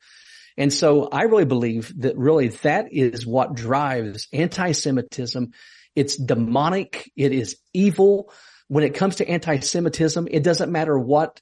[0.57, 5.53] And so I really believe that really that is what drives anti-Semitism.
[5.95, 7.11] It's demonic.
[7.17, 8.33] It is evil.
[8.69, 11.41] When it comes to anti-Semitism, it doesn't matter what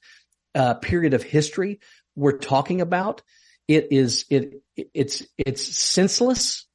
[0.53, 1.79] uh, period of history
[2.15, 3.21] we're talking about.
[3.67, 6.67] It is, it, it's, it's senseless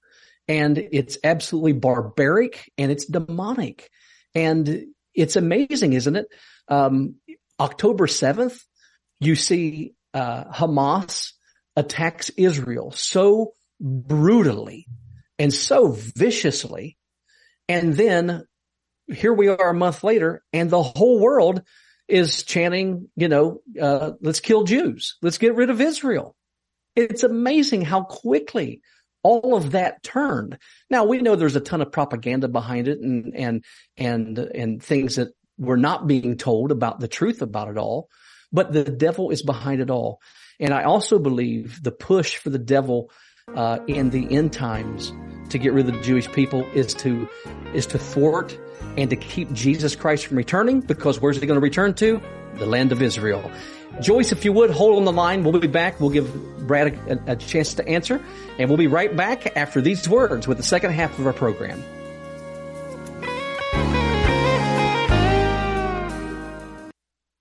[0.48, 3.88] and it's absolutely barbaric and it's demonic.
[4.34, 6.26] And it's amazing, isn't it?
[6.68, 7.16] Um,
[7.58, 8.60] October 7th,
[9.20, 11.32] you see, uh, Hamas
[11.76, 14.86] attacks Israel so brutally
[15.38, 16.98] and so viciously.
[17.68, 18.44] And then
[19.06, 21.62] here we are a month later and the whole world
[22.10, 25.16] is chanting, you know, uh, let's kill Jews.
[25.22, 26.36] Let's get rid of Israel.
[26.96, 28.82] It's amazing how quickly
[29.22, 30.58] all of that turned.
[30.88, 33.64] Now we know there's a ton of propaganda behind it and, and,
[33.96, 38.08] and, and things that we're not being told about the truth about it all,
[38.52, 40.20] but the devil is behind it all.
[40.58, 43.10] And I also believe the push for the devil,
[43.54, 45.12] uh, in the end times
[45.50, 47.28] to get rid of the Jewish people is to,
[47.74, 48.58] is to thwart
[48.96, 52.20] and to keep Jesus Christ from returning because where's he going to return to?
[52.56, 53.50] The land of Israel.
[54.00, 56.00] Joyce, if you would hold on the line, we'll be back.
[56.00, 58.22] We'll give Brad a, a, chance to answer
[58.58, 61.82] and we'll be right back after these words with the second half of our program.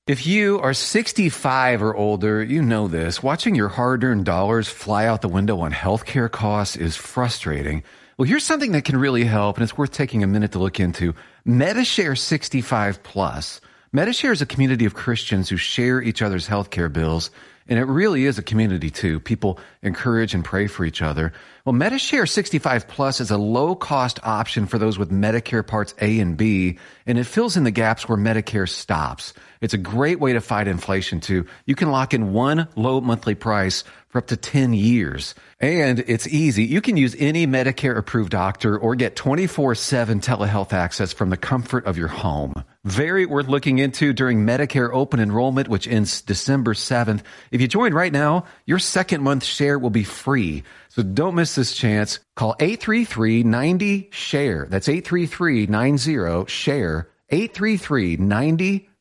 [0.09, 3.21] If you are 65 or older, you know this.
[3.21, 7.83] Watching your hard earned dollars fly out the window on healthcare costs is frustrating.
[8.19, 10.81] Well, here's something that can really help, and it's worth taking a minute to look
[10.81, 11.15] into.
[11.45, 13.61] Medi-Share 65 Plus.
[13.93, 17.31] Medi-Share is a community of Christians who share each other's healthcare bills,
[17.69, 19.21] and it really is a community too.
[19.21, 21.31] People encourage and pray for each other.
[21.63, 26.19] Well, Medi-Share 65 Plus is a low cost option for those with Medicare Parts A
[26.19, 29.33] and B, and it fills in the gaps where Medicare stops.
[29.61, 31.45] It's a great way to fight inflation too.
[31.65, 35.35] You can lock in one low monthly price for up to 10 years.
[35.59, 36.63] And it's easy.
[36.63, 41.37] You can use any Medicare approved doctor or get 24 7 telehealth access from the
[41.37, 42.63] comfort of your home.
[42.85, 47.21] Very worth looking into during Medicare open enrollment, which ends December 7th.
[47.51, 50.63] If you join right now, your second month share will be free.
[50.87, 52.19] So don't miss this chance.
[52.35, 54.67] Call 833-90-SHARE.
[54.69, 57.09] That's 833-90-SHARE.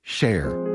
[0.09, 0.69] 833-90-SHARE.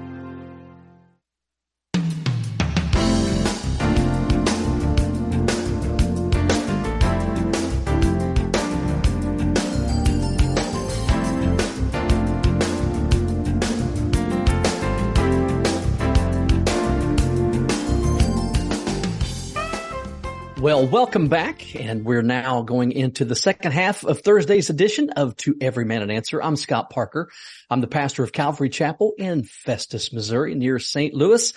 [20.71, 21.75] Well, welcome back.
[21.75, 26.01] And we're now going into the second half of Thursday's edition of To Every Man
[26.01, 26.41] an Answer.
[26.41, 27.29] I'm Scott Parker.
[27.69, 31.13] I'm the pastor of Calvary Chapel in Festus, Missouri near St.
[31.13, 31.53] Louis.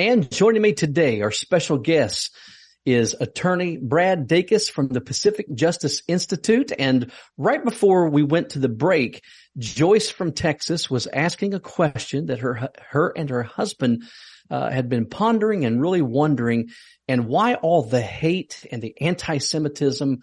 [0.00, 2.34] And joining me today, our special guest
[2.84, 6.72] is attorney Brad Dacus from the Pacific Justice Institute.
[6.76, 9.22] And right before we went to the break,
[9.56, 14.02] Joyce from Texas was asking a question that her, her and her husband
[14.50, 16.68] uh, had been pondering and really wondering,
[17.08, 20.20] and why all the hate and the anti-Semitism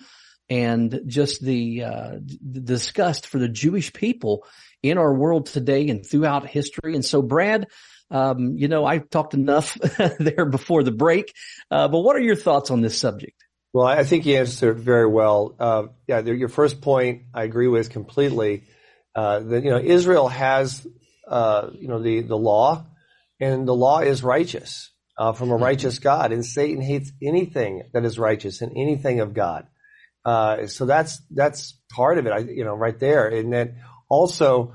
[0.49, 4.45] and just the, uh, the disgust for the Jewish people
[4.81, 6.95] in our world today and throughout history.
[6.95, 7.67] And so, Brad,
[8.11, 9.75] um, you know, I talked enough
[10.19, 11.33] there before the break,
[11.71, 13.43] uh, but what are your thoughts on this subject?
[13.73, 15.55] Well, I think you answered very well.
[15.59, 18.65] Uh, yeah, your first point I agree with completely.
[19.15, 20.85] Uh, that you know Israel has
[21.27, 22.85] uh, you know the the law,
[23.43, 28.05] and the law is righteous uh, from a righteous God, and Satan hates anything that
[28.05, 29.67] is righteous and anything of God.
[30.25, 33.73] Uh, so that's that's part of it, I, you know, right there, and that
[34.09, 34.73] also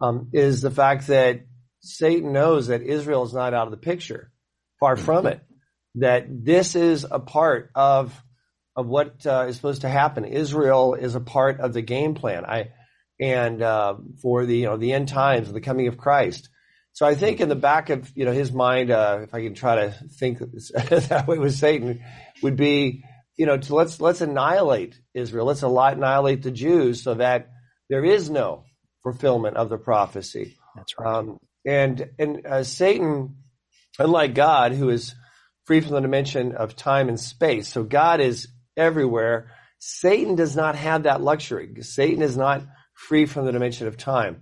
[0.00, 1.42] um, is the fact that
[1.80, 4.32] Satan knows that Israel is not out of the picture,
[4.80, 5.40] far from it.
[5.96, 8.12] That this is a part of
[8.74, 10.24] of what uh, is supposed to happen.
[10.24, 12.44] Israel is a part of the game plan.
[12.44, 12.70] I
[13.20, 16.48] and uh, for the you know the end times, the coming of Christ.
[16.96, 19.52] So I think in the back of you know his mind, uh, if I can
[19.52, 22.02] try to think that way with Satan,
[22.42, 23.04] would be
[23.36, 27.50] you know to let's let's annihilate Israel, let's annihilate the Jews, so that
[27.90, 28.64] there is no
[29.02, 30.56] fulfillment of the prophecy.
[30.74, 31.16] That's right.
[31.16, 33.42] Um, and and uh, Satan,
[33.98, 35.14] unlike God, who is
[35.66, 39.50] free from the dimension of time and space, so God is everywhere.
[39.80, 41.74] Satan does not have that luxury.
[41.82, 44.40] Satan is not free from the dimension of time.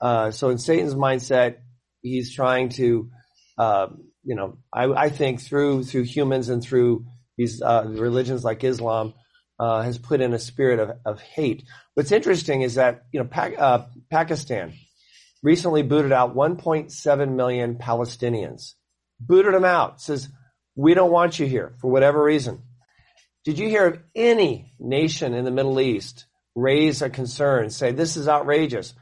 [0.00, 1.56] Uh, so in Satan's mindset,
[2.02, 3.10] he's trying to,
[3.58, 3.88] uh,
[4.24, 7.06] you know, I, I, think through through humans and through
[7.36, 9.14] these uh, religions like Islam,
[9.58, 11.64] uh, has put in a spirit of, of hate.
[11.94, 13.28] What's interesting is that you know
[13.58, 14.74] uh, Pakistan
[15.42, 18.72] recently booted out 1.7 million Palestinians.
[19.20, 20.00] Booted them out.
[20.00, 20.28] Says
[20.74, 22.62] we don't want you here for whatever reason.
[23.44, 28.16] Did you hear of any nation in the Middle East raise a concern, say this
[28.16, 28.92] is outrageous?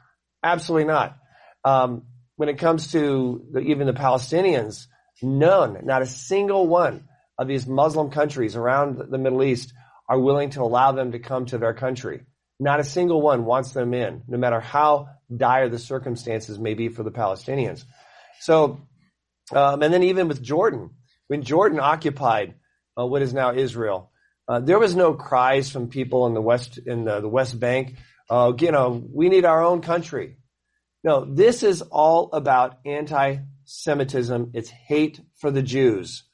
[0.43, 1.17] Absolutely not.
[1.65, 2.03] Um,
[2.37, 4.87] when it comes to the, even the Palestinians,
[5.23, 9.73] none, not a single one of these Muslim countries around the Middle East
[10.09, 12.23] are willing to allow them to come to their country.
[12.61, 16.89] Not a single one wants them in, no matter how dire the circumstances may be
[16.89, 17.85] for the Palestinians.
[18.41, 18.81] So,
[19.53, 20.91] um, and then even with Jordan,
[21.29, 22.55] when Jordan occupied
[22.99, 24.13] uh, what is now Israel,
[24.47, 27.97] uh, there was no cries from people in the West in the, the West Bank.
[28.29, 30.37] Uh, you know, we need our own country.
[31.05, 34.53] No, this is all about anti-Semitism.
[34.55, 36.25] It's hate for the Jews.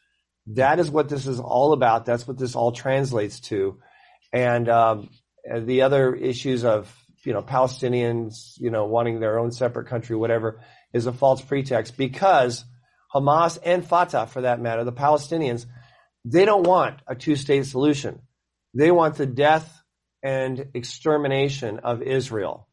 [0.46, 2.06] That is what this is all about.
[2.06, 3.80] That's what this all translates to.
[4.32, 5.10] And um,
[5.44, 10.60] the other issues of you know Palestinians, you know, wanting their own separate country, whatever,
[10.94, 12.64] is a false pretext because
[13.14, 15.66] Hamas and Fatah, for that matter, the Palestinians
[16.24, 18.20] they don't want a two state solution.
[18.74, 19.82] They want the death
[20.22, 22.68] and extermination of Israel.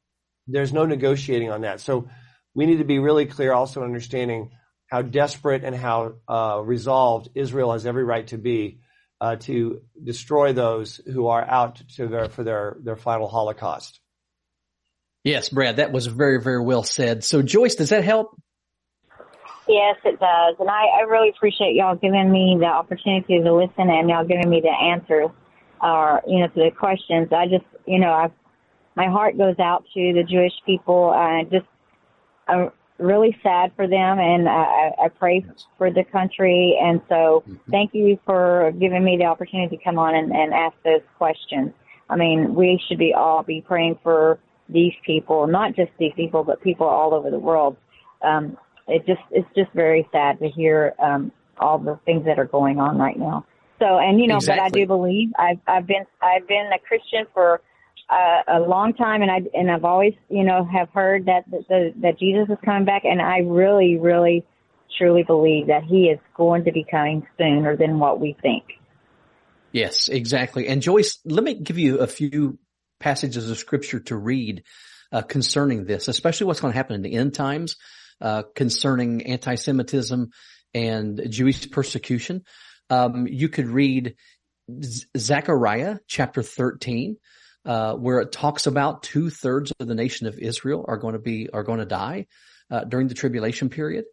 [0.47, 1.81] There's no negotiating on that.
[1.81, 2.09] So
[2.55, 4.51] we need to be really clear also understanding
[4.89, 8.79] how desperate and how uh, resolved Israel has every right to be
[9.19, 13.99] uh, to destroy those who are out to their, for their, their final Holocaust.
[15.23, 17.23] Yes, Brad, that was very, very well said.
[17.23, 18.39] So Joyce, does that help?
[19.67, 20.55] Yes, it does.
[20.59, 24.49] And I, I really appreciate y'all giving me the opportunity to listen and y'all giving
[24.49, 25.29] me the answers,
[25.81, 27.27] or, uh, you know, to the questions.
[27.35, 28.29] I just, you know, I,
[28.97, 31.11] my heart goes out to the Jewish people.
[31.11, 31.67] I just,
[32.47, 35.45] I'm really sad for them and I, I pray
[35.77, 36.75] for the country.
[36.81, 37.71] And so mm-hmm.
[37.71, 41.73] thank you for giving me the opportunity to come on and, and ask those questions.
[42.09, 46.43] I mean, we should be all be praying for these people, not just these people,
[46.43, 47.77] but people all over the world.
[48.23, 48.57] Um,
[48.87, 52.79] it just it's just very sad to hear um, all the things that are going
[52.79, 53.45] on right now.
[53.79, 54.59] So, and you know, exactly.
[54.59, 57.61] but I do believe I've I've been I've been a Christian for
[58.09, 62.19] a long time, and I and I've always you know have heard that the, that
[62.19, 64.45] Jesus is coming back, and I really really
[64.97, 68.63] truly believe that He is going to be coming sooner than what we think.
[69.71, 70.67] Yes, exactly.
[70.67, 72.57] And Joyce, let me give you a few
[72.99, 74.63] passages of scripture to read
[75.11, 77.75] uh, concerning this, especially what's going to happen in the end times
[78.21, 80.31] uh, concerning anti-Semitism
[80.73, 82.43] and Jewish persecution.
[82.89, 84.15] Um, you could read
[85.17, 87.17] Zechariah chapter 13,
[87.67, 91.19] uh, where it talks about two thirds of the nation of Israel are going to
[91.19, 92.25] be, are going to die,
[92.71, 94.05] uh, during the tribulation period.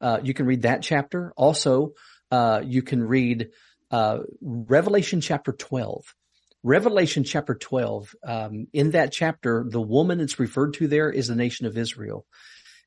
[0.00, 1.32] Uh, you can read that chapter.
[1.36, 1.92] Also,
[2.30, 3.50] uh, you can read,
[3.90, 6.14] uh, Revelation chapter 12.
[6.62, 11.34] Revelation chapter 12, um, in that chapter, the woman that's referred to there is the
[11.34, 12.26] nation of Israel.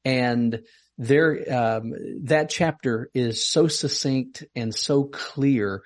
[0.06, 0.62] And
[0.98, 1.94] there, um,
[2.26, 5.84] that chapter is so succinct and so clear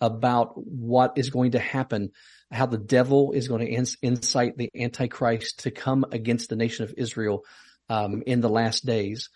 [0.00, 2.10] about what is going to happen,
[2.50, 6.94] how the devil is going to incite the Antichrist to come against the nation of
[6.96, 7.44] Israel
[7.88, 9.28] um, in the last days.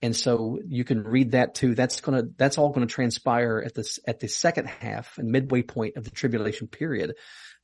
[0.00, 1.74] And so you can read that too.
[1.74, 5.62] That's to, that's all going to transpire at this, at the second half and midway
[5.62, 7.14] point of the tribulation period.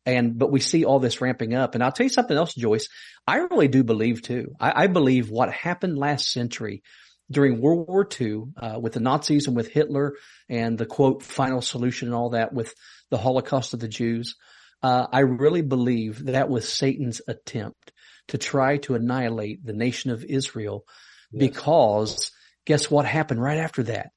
[0.07, 1.75] And, but we see all this ramping up.
[1.75, 2.89] And I'll tell you something else, Joyce.
[3.27, 4.55] I really do believe too.
[4.61, 6.83] I, I believe what happened last century
[7.31, 10.15] during World War II, uh, with the Nazis and with Hitler
[10.49, 12.73] and the quote final solution and all that with
[13.11, 14.37] the Holocaust of the Jews.
[14.83, 17.93] Uh, I really believe that was Satan's attempt
[18.29, 20.85] to try to annihilate the nation of Israel
[21.33, 21.41] yes.
[21.41, 22.31] because
[22.67, 24.11] guess what happened right after that?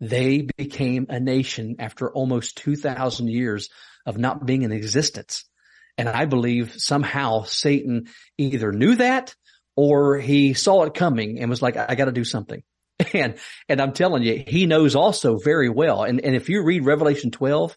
[0.00, 3.68] They became a nation after almost 2000 years
[4.06, 5.44] of not being in existence.
[5.96, 8.06] And I believe somehow Satan
[8.38, 9.34] either knew that
[9.76, 12.62] or he saw it coming and was like, I got to do something.
[13.14, 13.36] And,
[13.68, 16.02] and I'm telling you, he knows also very well.
[16.02, 17.76] And, and if you read Revelation 12,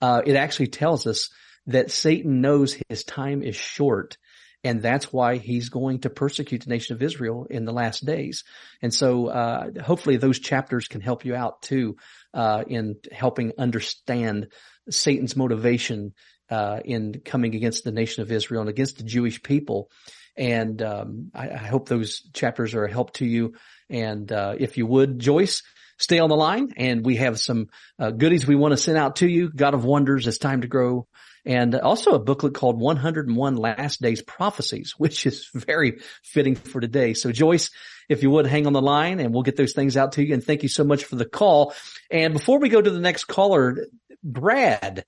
[0.00, 1.28] uh, it actually tells us
[1.66, 4.16] that Satan knows his time is short
[4.64, 8.44] and that's why he's going to persecute the nation of Israel in the last days.
[8.80, 11.96] And so, uh, hopefully those chapters can help you out too,
[12.32, 14.48] uh, in helping understand
[14.88, 16.14] Satan's motivation,
[16.50, 19.90] uh, in coming against the nation of Israel and against the Jewish people.
[20.34, 23.54] And, um, I, I, hope those chapters are a help to you.
[23.88, 25.62] And, uh, if you would, Joyce,
[25.98, 29.16] stay on the line and we have some uh, goodies we want to send out
[29.16, 29.50] to you.
[29.54, 31.06] God of Wonders, it's time to grow
[31.44, 37.14] and also a booklet called 101 Last Days Prophecies, which is very fitting for today.
[37.14, 37.70] So Joyce,
[38.08, 40.34] if you would hang on the line and we'll get those things out to you.
[40.34, 41.74] And thank you so much for the call.
[42.10, 43.86] And before we go to the next caller,
[44.22, 45.04] Brad,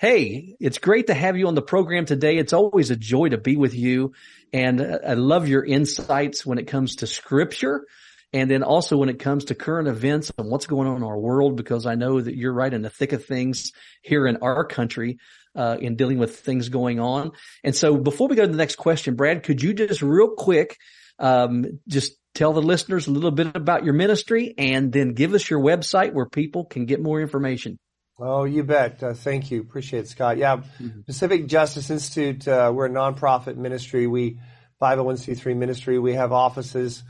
[0.00, 2.38] Hey, it's great to have you on the program today.
[2.38, 4.14] It's always a joy to be with you.
[4.50, 7.86] And I love your insights when it comes to scripture.
[8.32, 11.18] And then also when it comes to current events and what's going on in our
[11.18, 14.64] world, because I know that you're right in the thick of things here in our
[14.64, 15.18] country
[15.54, 17.32] uh, in dealing with things going on.
[17.64, 20.76] And so before we go to the next question, Brad, could you just real quick,
[21.18, 25.50] um, just tell the listeners a little bit about your ministry and then give us
[25.50, 27.78] your website where people can get more information.
[28.18, 29.02] Oh, you bet.
[29.02, 29.60] Uh, thank you.
[29.62, 30.36] Appreciate it, Scott.
[30.36, 30.58] Yeah.
[30.58, 31.00] Mm-hmm.
[31.06, 34.06] Pacific Justice Institute, uh, we're a nonprofit ministry.
[34.06, 34.38] We
[34.80, 35.98] 501c3 ministry.
[35.98, 37.02] We have offices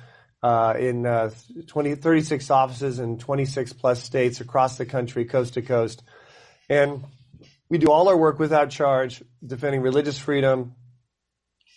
[0.42, 1.30] uh, in uh,
[1.66, 6.02] 20, 36 offices in 26 plus states across the country, coast to coast.
[6.68, 7.04] And
[7.70, 10.74] we do all our work without charge, defending religious freedom,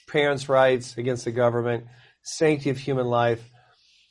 [0.07, 1.85] parents' rights against the government,
[2.23, 3.41] sanctity of human life.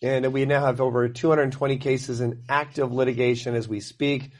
[0.00, 4.30] And we now have over 220 cases in active litigation as we speak.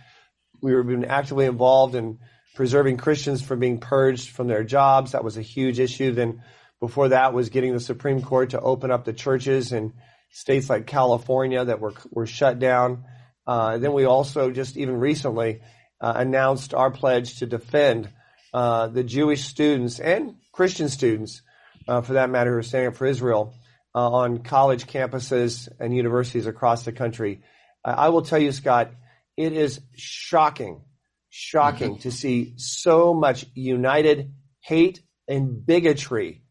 [0.61, 2.21] We've been actively involved in
[2.55, 5.13] preserving Christians from being purged from their jobs.
[5.13, 6.13] That was a huge issue.
[6.13, 6.43] Then
[6.79, 9.95] before that was getting the Supreme Court to open up the churches in
[10.31, 13.05] states like California that were, were shut down.
[13.47, 15.61] Uh, then we also just even recently
[16.03, 18.11] uh, announced our pledge to defend
[18.53, 21.43] uh, the Jewish students and Christian students,
[21.89, 23.55] uh, for that matter, who are standing up for Israel
[23.95, 27.43] uh, on college campuses and universities across the country.
[27.85, 28.93] I will tell you, Scott,
[29.37, 30.83] it is shocking,
[31.31, 32.03] shocking mm-hmm.
[32.03, 36.43] to see so much united hate and bigotry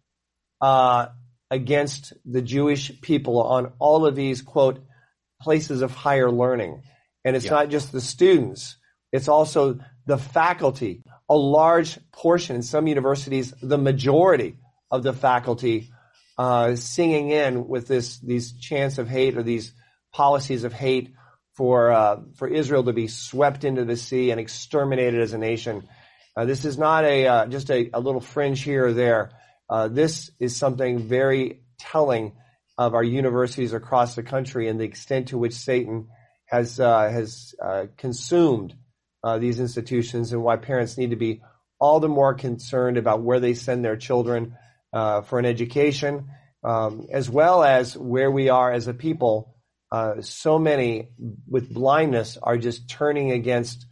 [0.60, 1.08] uh,
[1.50, 4.84] against the Jewish people on all of these quote
[5.42, 6.84] places of higher learning.
[7.24, 7.52] And it's yeah.
[7.52, 8.76] not just the students.
[9.12, 11.04] It's also the faculty.
[11.30, 14.58] A large portion in some universities, the majority
[14.90, 15.92] of the faculty
[16.38, 19.74] uh, singing in with this these chants of hate or these
[20.12, 21.14] policies of hate
[21.54, 25.88] for uh, for Israel to be swept into the sea and exterminated as a nation.
[26.36, 29.32] Uh, this is not a uh, just a, a, little fringe here or there.
[29.70, 32.34] Uh, this is something very telling
[32.78, 36.08] of our universities across the country and the extent to which Satan
[36.46, 37.54] has uh, has
[37.98, 38.76] consumed
[39.24, 41.42] uh, these institutions and why parents need to be
[41.80, 44.56] all the more concerned about where they send their children
[44.94, 46.30] uh, for an education,
[46.64, 49.56] um, as well as where we are as a people.
[49.92, 51.10] Uh, so many
[51.48, 53.86] with blindness are just turning against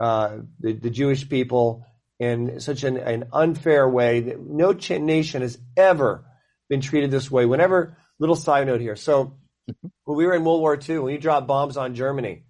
[0.00, 1.86] uh, the, the, Jewish people
[2.18, 6.26] in such an, an unfair way that no ch- nation has ever
[6.68, 7.46] been treated this way.
[7.46, 8.96] Whenever, little side note here.
[8.96, 9.38] So
[9.70, 9.88] mm-hmm.
[10.04, 12.44] when we were in World War II, when you dropped bombs on Germany,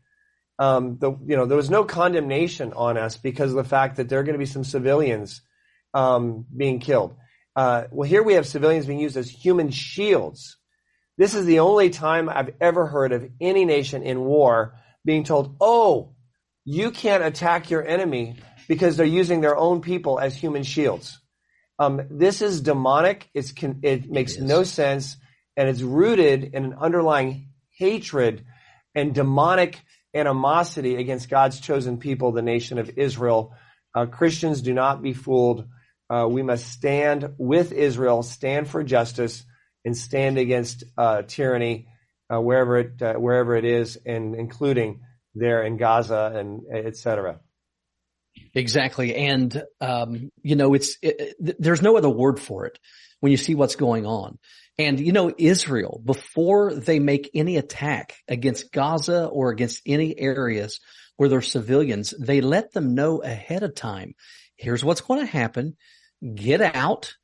[0.58, 4.08] um, the, you know, there was no condemnation on us because of the fact that
[4.08, 5.42] there are going to be some civilians
[5.92, 7.16] um, being killed.
[7.54, 10.56] Uh, well, here we have civilians being used as human shields.
[11.18, 15.56] This is the only time I've ever heard of any nation in war being told,
[15.60, 16.14] "Oh,
[16.64, 18.36] you can't attack your enemy
[18.68, 21.18] because they're using their own people as human shields."
[21.78, 23.30] Um, this is demonic.
[23.32, 25.16] It's it makes it no sense,
[25.56, 28.44] and it's rooted in an underlying hatred
[28.94, 29.80] and demonic
[30.14, 33.54] animosity against God's chosen people, the nation of Israel.
[33.94, 35.68] Uh, Christians do not be fooled.
[36.08, 39.44] Uh, we must stand with Israel, stand for justice,
[39.84, 41.88] and stand against uh, tyranny.
[42.32, 45.00] uh, wherever it uh, wherever it is, and including
[45.34, 47.40] there in Gaza and et cetera.
[48.54, 52.78] Exactly, and um, you know, it's it, there's no other word for it
[53.20, 54.38] when you see what's going on.
[54.78, 60.80] And you know, Israel before they make any attack against Gaza or against any areas
[61.16, 64.14] where there's civilians, they let them know ahead of time.
[64.56, 65.76] Here's what's going to happen.
[66.34, 67.14] Get out.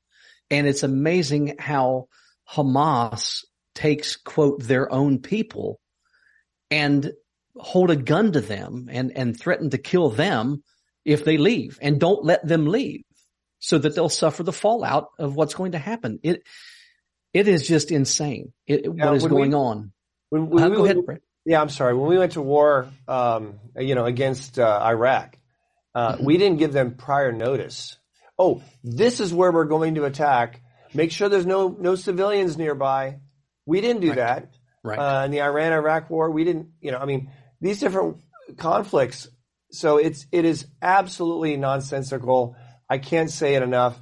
[0.51, 2.09] And it's amazing how
[2.51, 3.45] Hamas
[3.75, 5.81] takes quote their own people
[6.71, 7.13] and
[7.57, 10.63] hold a gun to them and, and threaten to kill them
[11.05, 13.03] if they leave and don't let them leave
[13.59, 16.19] so that they'll suffer the fallout of what's going to happen.
[16.23, 16.43] It,
[17.33, 18.53] it is just insane.
[18.67, 19.93] It, yeah, what is going we, on?
[20.31, 21.21] When, when uh, we, go ahead, Brett.
[21.45, 21.95] Yeah, I'm sorry.
[21.95, 25.37] When we went to war, um, you know, against uh, Iraq,
[25.95, 26.25] uh, mm-hmm.
[26.25, 27.97] we didn't give them prior notice.
[28.39, 30.61] Oh, this is where we're going to attack.
[30.95, 33.19] Make sure there's no no civilians nearby.
[33.67, 34.17] We didn't do right.
[34.17, 34.55] that.
[34.85, 34.99] Right.
[34.99, 36.69] Uh, in the Iran-Iraq war, we didn't.
[36.81, 37.31] You know, I mean,
[37.61, 38.19] these different
[38.59, 39.29] conflicts.
[39.71, 42.57] So it's it is absolutely nonsensical.
[42.89, 43.99] I can't say it enough.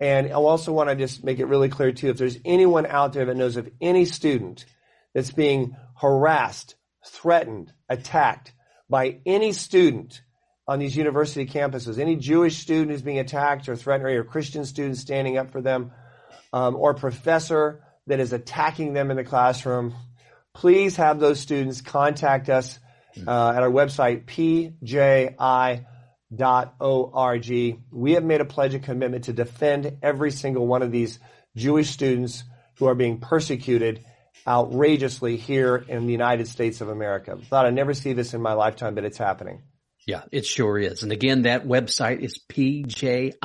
[0.00, 2.08] And I also want to just make it really clear too.
[2.08, 4.64] If there's anyone out there that knows of any student
[5.14, 6.74] that's being harassed,
[7.06, 8.52] threatened, attacked
[8.88, 10.22] by any student
[10.66, 14.64] on these university campuses, any Jewish student who's being attacked or threatened, or a Christian
[14.64, 15.92] student standing up for them,
[16.52, 19.94] um, or professor that is attacking them in the classroom,
[20.54, 22.78] please have those students contact us
[23.26, 24.26] uh, at our website,
[26.32, 27.80] pji.org.
[27.90, 31.18] We have made a pledge and commitment to defend every single one of these
[31.56, 32.44] Jewish students
[32.78, 34.04] who are being persecuted
[34.46, 37.36] outrageously here in the United States of America.
[37.48, 39.62] Thought I'd never see this in my lifetime, but it's happening.
[40.06, 41.02] Yeah, it sure is.
[41.02, 43.36] And again, that website is pji.org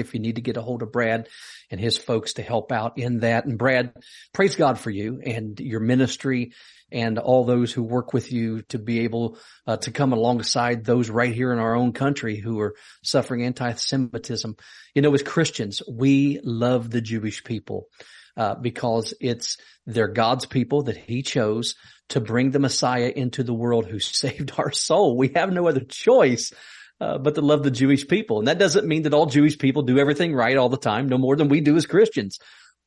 [0.00, 1.28] if you need to get a hold of Brad
[1.70, 3.44] and his folks to help out in that.
[3.44, 3.92] And Brad,
[4.32, 6.52] praise God for you and your ministry
[6.92, 11.10] and all those who work with you to be able uh, to come alongside those
[11.10, 14.56] right here in our own country who are suffering anti-Semitism.
[14.94, 17.88] You know, as Christians, we love the Jewish people
[18.36, 21.74] uh, because it's they're God's people that He chose
[22.10, 25.16] to bring the Messiah into the world who saved our soul.
[25.16, 26.52] We have no other choice.
[27.00, 28.38] Uh, but to love the Jewish people.
[28.38, 31.18] And that doesn't mean that all Jewish people do everything right all the time, no
[31.18, 32.38] more than we do as Christians.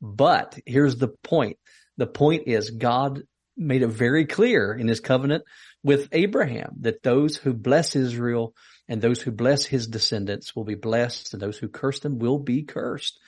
[0.02, 1.58] But here's the point.
[1.98, 3.24] The point is God
[3.58, 5.44] made it very clear in his covenant
[5.84, 8.54] with Abraham that those who bless Israel
[8.88, 12.40] and those who bless his descendants will be blessed and those who curse them will
[12.40, 13.20] be cursed.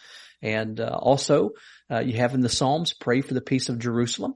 [0.41, 1.51] And uh, also,
[1.89, 4.35] uh, you have in the Psalms, pray for the peace of Jerusalem.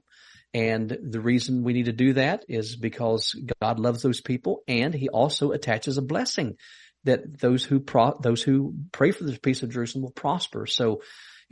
[0.54, 4.92] And the reason we need to do that is because God loves those people and
[4.92, 6.56] he also attaches a blessing
[7.04, 10.66] that those who pro- those who pray for the peace of Jerusalem will prosper.
[10.66, 11.02] So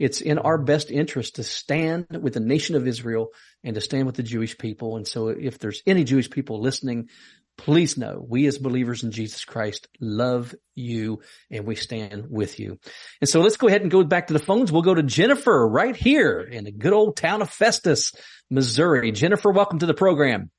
[0.01, 3.29] it's in our best interest to stand with the nation of Israel
[3.63, 4.97] and to stand with the Jewish people.
[4.97, 7.09] And so if there's any Jewish people listening,
[7.55, 11.21] please know we as believers in Jesus Christ love you
[11.51, 12.79] and we stand with you.
[13.21, 14.71] And so let's go ahead and go back to the phones.
[14.71, 18.11] We'll go to Jennifer right here in the good old town of Festus,
[18.49, 19.11] Missouri.
[19.11, 20.49] Jennifer, welcome to the program.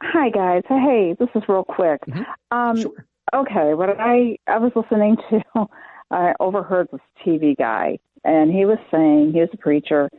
[0.00, 0.62] Hi guys.
[0.66, 2.00] Hey, this is real quick.
[2.08, 2.56] Mm-hmm.
[2.56, 3.06] Um, sure.
[3.34, 5.42] Okay, what I I was listening to,
[6.10, 10.10] I overheard this TV guy, and he was saying he was a preacher,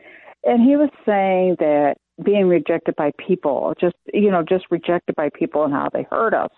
[0.43, 5.29] and he was saying that being rejected by people, just you know, just rejected by
[5.33, 6.51] people and how they hurt us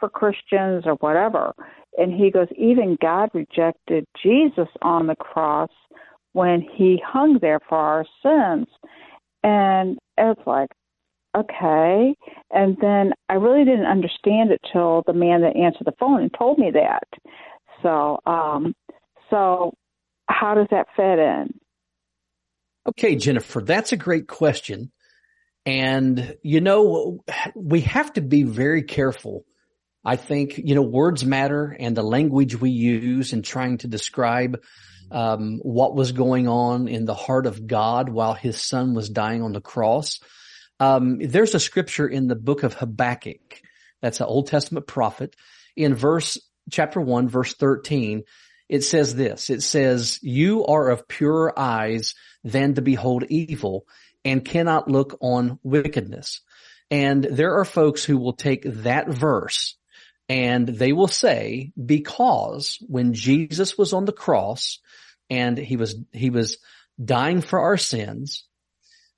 [0.00, 1.52] for Christians or whatever.
[1.98, 5.70] And he goes, even God rejected Jesus on the cross
[6.32, 8.66] when he hung there for our sins.
[9.42, 10.70] And it's like,
[11.36, 12.14] okay.
[12.50, 16.34] And then I really didn't understand it till the man that answered the phone and
[16.38, 17.06] told me that.
[17.82, 18.74] So, um,
[19.28, 19.74] so
[20.32, 21.60] how does that fit in?
[22.88, 24.90] Okay, Jennifer, that's a great question.
[25.64, 27.24] And, you know,
[27.54, 29.44] we have to be very careful.
[30.04, 34.60] I think, you know, words matter and the language we use in trying to describe
[35.12, 39.42] um, what was going on in the heart of God while his son was dying
[39.42, 40.18] on the cross.
[40.80, 43.60] Um, there's a scripture in the book of Habakkuk.
[44.00, 45.36] That's an Old Testament prophet.
[45.76, 46.38] In verse,
[46.70, 48.24] chapter 1, verse 13,
[48.72, 49.50] it says this.
[49.50, 53.84] It says, you are of purer eyes than to behold evil
[54.24, 56.40] and cannot look on wickedness.
[56.90, 59.76] And there are folks who will take that verse
[60.26, 64.78] and they will say, because when Jesus was on the cross
[65.28, 66.56] and he was, he was
[67.02, 68.46] dying for our sins,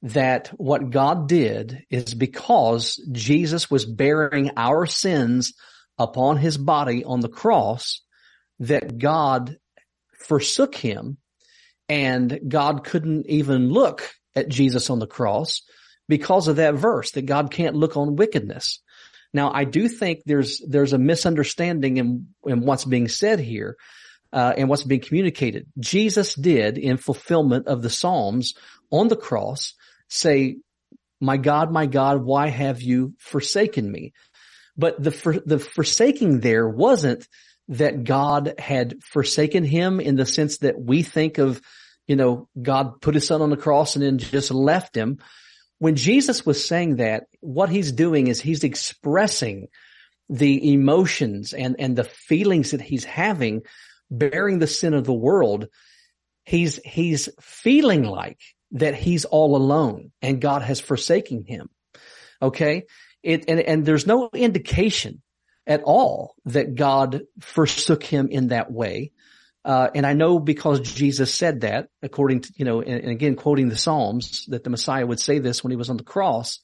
[0.02, 5.54] that what God did is because Jesus was bearing our sins
[5.96, 8.00] upon his body on the cross,
[8.60, 9.58] that God
[10.26, 11.18] forsook him
[11.88, 15.62] and God couldn't even look at Jesus on the cross
[16.08, 18.80] because of that verse that God can't look on wickedness.
[19.32, 23.76] Now, I do think there's there's a misunderstanding in, in what's being said here
[24.32, 25.66] uh, and what's being communicated.
[25.78, 28.54] Jesus did, in fulfillment of the Psalms
[28.90, 29.74] on the cross,
[30.08, 30.58] say,
[31.20, 34.12] "My God, my God, why have you forsaken me?"
[34.76, 37.26] But the for, the forsaking there wasn't
[37.68, 41.60] that God had forsaken him in the sense that we think of,
[42.06, 45.18] you know, God put his son on the cross and then just left him.
[45.78, 49.68] When Jesus was saying that, what he's doing is he's expressing
[50.28, 53.62] the emotions and, and the feelings that he's having
[54.10, 55.68] bearing the sin of the world.
[56.44, 58.40] He's, he's feeling like
[58.72, 61.68] that he's all alone and God has forsaken him.
[62.40, 62.84] Okay.
[63.22, 65.22] It, and, and there's no indication
[65.66, 69.12] at all that God forsook him in that way.
[69.64, 73.34] Uh, and I know because Jesus said that, according to, you know, and, and, again,
[73.34, 76.60] quoting the Psalms, that the Messiah would say this when he was on the cross.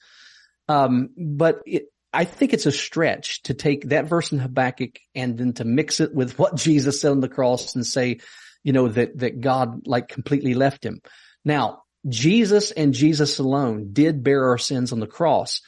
[0.69, 5.39] Um, but it, I think it's a stretch to take that verse in Habakkuk and
[5.39, 8.21] then to mix it with what Jesus said on the cross and say,
[8.63, 11.01] you know, that, that God like completely left him.
[11.45, 15.63] Now, Jesus and Jesus alone did bear our sins on the cross.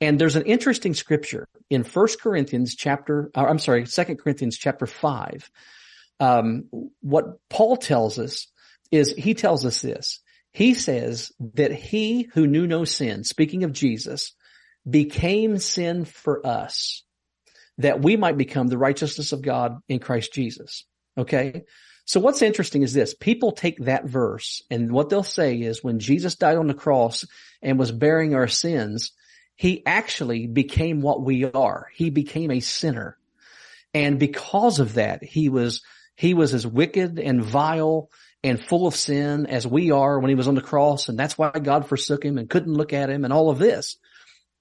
[0.00, 4.86] And there's an interesting scripture in First Corinthians chapter, uh, I'm sorry, Second Corinthians chapter
[4.86, 5.50] five.
[6.18, 6.68] Um,
[7.00, 8.46] what Paul tells us
[8.90, 10.20] is he tells us this.
[10.52, 14.32] He says that he who knew no sin, speaking of Jesus,
[14.88, 17.02] became sin for us
[17.78, 20.84] that we might become the righteousness of God in Christ Jesus.
[21.18, 21.64] Okay.
[22.06, 23.14] So what's interesting is this.
[23.14, 27.24] People take that verse and what they'll say is when Jesus died on the cross
[27.60, 29.12] and was bearing our sins,
[29.56, 31.88] he actually became what we are.
[31.94, 33.16] He became a sinner.
[33.94, 35.82] And because of that, he was,
[36.14, 38.10] he was as wicked and vile
[38.44, 41.08] and full of sin as we are when he was on the cross.
[41.08, 43.96] And that's why God forsook him and couldn't look at him and all of this.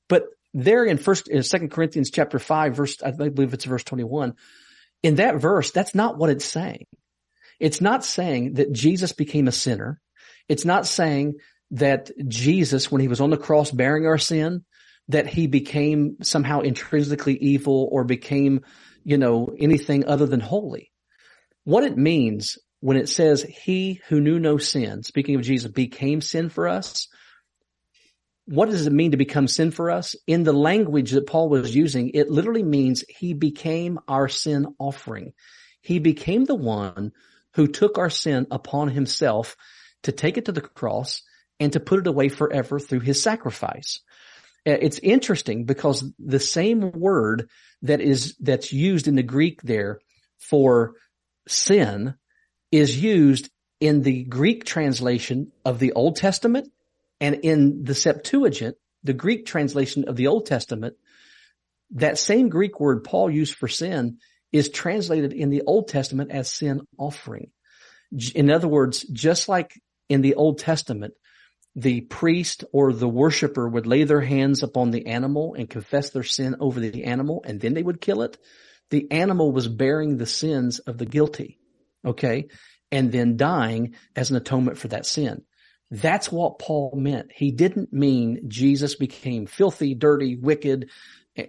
[0.08, 0.24] But
[0.54, 4.36] there in first, in second Corinthians chapter five, verse, I believe it's verse 21.
[5.04, 6.86] In that verse, that's not what it's saying.
[7.60, 10.00] It's not saying that Jesus became a sinner.
[10.48, 11.36] It's not saying
[11.72, 14.64] that Jesus, when he was on the cross bearing our sin,
[15.10, 18.62] that he became somehow intrinsically evil or became,
[19.04, 20.92] you know, anything other than holy.
[21.64, 26.22] What it means when it says he who knew no sin, speaking of Jesus, became
[26.22, 27.08] sin for us.
[28.46, 30.16] What does it mean to become sin for us?
[30.28, 35.34] In the language that Paul was using, it literally means he became our sin offering.
[35.82, 37.12] He became the one
[37.56, 39.56] who took our sin upon himself
[40.04, 41.24] to take it to the cross
[41.60, 44.02] and to put it away forever through his sacrifice.
[44.68, 47.50] Uh, it's interesting because the same word
[47.82, 50.00] that is, that's used in the Greek there
[50.40, 50.96] for
[51.48, 52.16] sin
[52.72, 53.50] is used
[53.80, 56.72] in the Greek translation of the Old Testament
[57.22, 60.96] and in the Septuagint, the Greek translation of the Old Testament.
[61.92, 64.18] That same Greek word Paul used for sin
[64.52, 67.52] is translated in the Old Testament as sin offering.
[68.34, 69.74] In other words, just like
[70.10, 71.14] in the Old Testament,
[71.76, 76.24] the priest or the worshiper would lay their hands upon the animal and confess their
[76.24, 78.38] sin over the animal and then they would kill it.
[78.92, 81.60] The animal was bearing the sins of the guilty.
[82.06, 82.48] Okay.
[82.92, 85.44] And then dying as an atonement for that sin.
[85.92, 87.32] That's what Paul meant.
[87.34, 90.90] He didn't mean Jesus became filthy, dirty, wicked,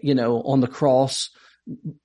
[0.03, 1.31] you know, on the cross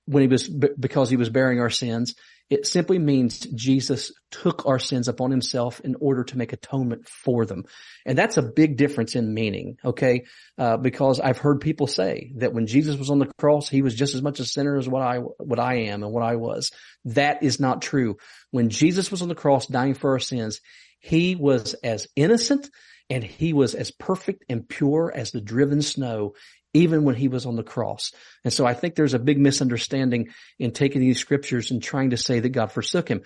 [0.06, 2.14] when he was, because he was bearing our sins.
[2.52, 7.46] It simply means Jesus took our sins upon himself in order to make atonement for
[7.46, 7.64] them.
[8.04, 10.24] And that's a big difference in meaning, okay?
[10.58, 13.94] Uh, because I've heard people say that when Jesus was on the cross, he was
[13.94, 16.72] just as much a sinner as what I, what I am and what I was.
[17.06, 18.18] That is not true.
[18.50, 20.60] When Jesus was on the cross dying for our sins,
[21.00, 22.68] he was as innocent
[23.08, 26.34] and he was as perfect and pure as the driven snow
[26.74, 28.12] even when he was on the cross.
[28.44, 32.16] And so I think there's a big misunderstanding in taking these scriptures and trying to
[32.16, 33.22] say that God forsook him.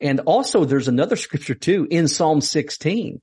[0.00, 3.20] And also there's another scripture too in Psalm 16.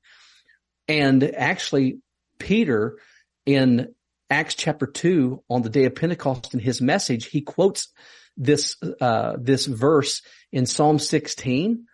[0.87, 1.99] And actually
[2.39, 2.97] Peter
[3.45, 3.93] in
[4.29, 7.87] Acts chapter two on the day of Pentecost in his message, he quotes
[8.35, 10.21] this, uh, this verse
[10.51, 11.85] in Psalm 16.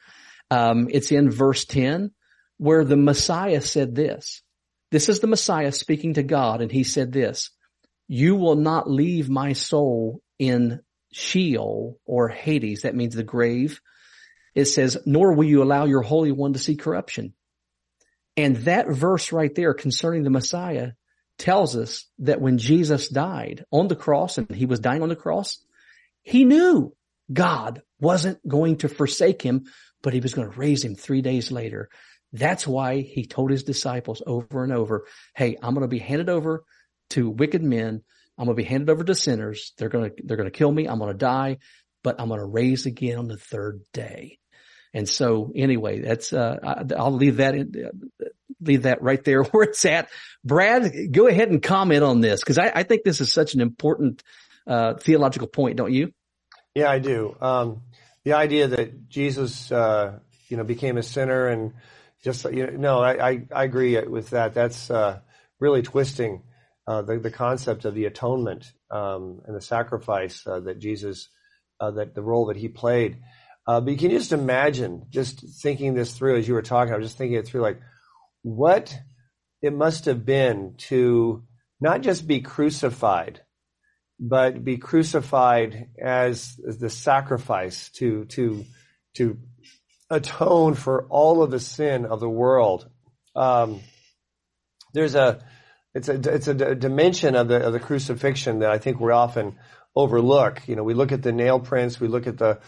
[0.49, 2.11] Um, it's in verse 10
[2.57, 4.41] where the Messiah said this.
[4.91, 7.51] This is the Messiah speaking to God and he said this,
[8.13, 12.83] you will not leave my soul in Sheol or Hades.
[12.83, 13.81] That means the grave.
[14.53, 17.33] It says, nor will you allow your Holy One to see corruption.
[18.37, 20.91] And that verse right there concerning the Messiah
[21.39, 25.15] tells us that when Jesus died on the cross and he was dying on the
[25.15, 25.57] cross,
[26.21, 26.95] he knew
[27.31, 29.63] God wasn't going to forsake him,
[30.03, 31.89] but he was going to raise him three days later.
[32.31, 36.29] That's why he told his disciples over and over, Hey, I'm going to be handed
[36.29, 36.63] over
[37.13, 38.03] to wicked men.
[38.37, 39.73] I'm going to be handed over to sinners.
[39.77, 40.87] They're going to, they're going to kill me.
[40.87, 41.57] I'm going to die,
[42.03, 44.39] but I'm going to raise again on the third day.
[44.93, 48.11] And so anyway, that's, uh, I'll leave that in,
[48.61, 50.09] leave that right there where it's at.
[50.43, 53.61] Brad, go ahead and comment on this because I, I, think this is such an
[53.61, 54.23] important,
[54.67, 56.11] uh, theological point, don't you?
[56.75, 57.35] Yeah, I do.
[57.41, 57.81] Um,
[58.23, 61.73] the idea that Jesus, uh, you know, became a sinner and
[62.23, 64.53] just, you know, no, I, I, I agree with that.
[64.53, 65.19] That's, uh,
[65.59, 66.43] really twisting,
[66.87, 71.29] uh, the, the concept of the atonement, um, and the sacrifice, uh, that Jesus,
[71.79, 73.19] uh, that the role that he played.
[73.65, 76.93] Uh, but can you just imagine just thinking this through as you were talking?
[76.93, 77.79] I was just thinking it through like
[78.41, 78.97] what
[79.61, 81.43] it must have been to
[81.79, 83.41] not just be crucified,
[84.19, 88.65] but be crucified as, as the sacrifice to, to,
[89.15, 89.37] to
[90.09, 92.89] atone for all of the sin of the world.
[93.35, 93.79] Um,
[94.93, 95.43] there's a,
[95.93, 99.57] it's a, it's a dimension of the, of the crucifixion that I think we often
[99.95, 100.67] overlook.
[100.67, 102.59] You know, we look at the nail prints, we look at the,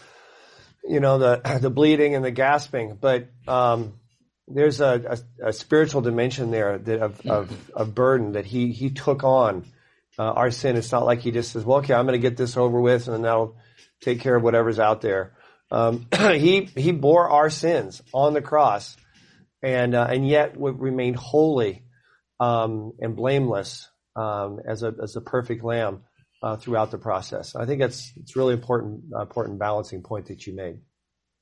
[0.84, 3.94] you know, the, the bleeding and the gasping, but, um,
[4.48, 8.90] there's a, a, a, spiritual dimension there that of, of, of burden that he, he
[8.90, 9.64] took on,
[10.18, 10.76] uh, our sin.
[10.76, 13.08] It's not like he just says, well, okay, I'm going to get this over with
[13.08, 13.56] and then that'll
[14.00, 15.32] take care of whatever's out there.
[15.72, 18.96] Um, he, he bore our sins on the cross
[19.62, 21.82] and, uh, and yet remained holy,
[22.40, 26.02] um, and blameless, um, as a, as a perfect lamb
[26.42, 27.56] uh, throughout the process.
[27.56, 30.78] I think that's it's really important uh, important balancing point that you made.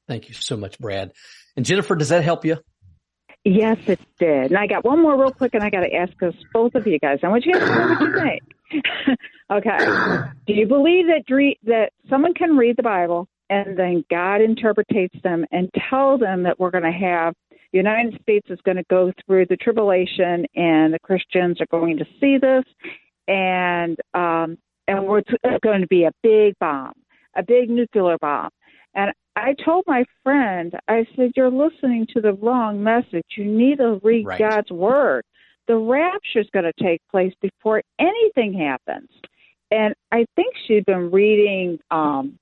[0.09, 1.13] Thank you so much, Brad.
[1.57, 2.59] And Jennifer, does that help you?
[3.45, 4.51] Yes, it did.
[4.53, 6.87] And I got one more real quick, and I got to ask us both of
[6.87, 7.19] you guys.
[7.23, 9.19] I want you guys to know what you think.
[9.53, 9.79] okay.
[10.47, 15.15] Do you believe that dre- that someone can read the Bible and then God interprets
[15.23, 17.35] them and tell them that we're going to have
[17.75, 21.99] the United States is going to go through the tribulation and the Christians are going
[21.99, 22.63] to see this
[23.27, 26.93] and um, and we're t- it's going to be a big bomb,
[27.35, 28.51] a big nuclear bomb.
[28.95, 33.25] And I told my friend, I said, You're listening to the wrong message.
[33.37, 34.39] You need to read right.
[34.39, 35.25] God's word.
[35.67, 39.09] The rapture is going to take place before anything happens.
[39.73, 42.39] And I think she'd been reading, um,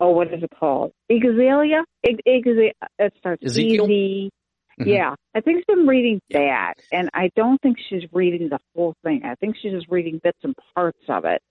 [0.00, 0.90] oh, what is it called?
[1.08, 1.84] Exalia?
[2.02, 3.86] it starts Ezekiel?
[3.86, 4.41] Mm-hmm.
[4.86, 8.94] Yeah, I think she's been reading that, and I don't think she's reading the whole
[9.04, 9.22] thing.
[9.24, 11.42] I think she's just reading bits and parts of it.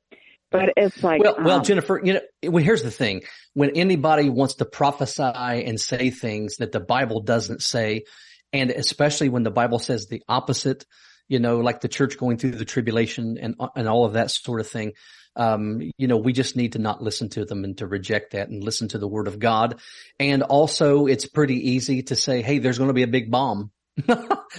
[0.51, 2.21] But it's like, well, um, well, Jennifer, you know,
[2.51, 3.21] well, here's the thing.
[3.53, 8.03] When anybody wants to prophesy and say things that the Bible doesn't say,
[8.51, 10.85] and especially when the Bible says the opposite,
[11.29, 14.59] you know, like the church going through the tribulation and, and all of that sort
[14.59, 14.91] of thing.
[15.35, 18.49] Um, you know, we just need to not listen to them and to reject that
[18.49, 19.79] and listen to the word of God.
[20.19, 23.71] And also it's pretty easy to say, Hey, there's going to be a big bomb.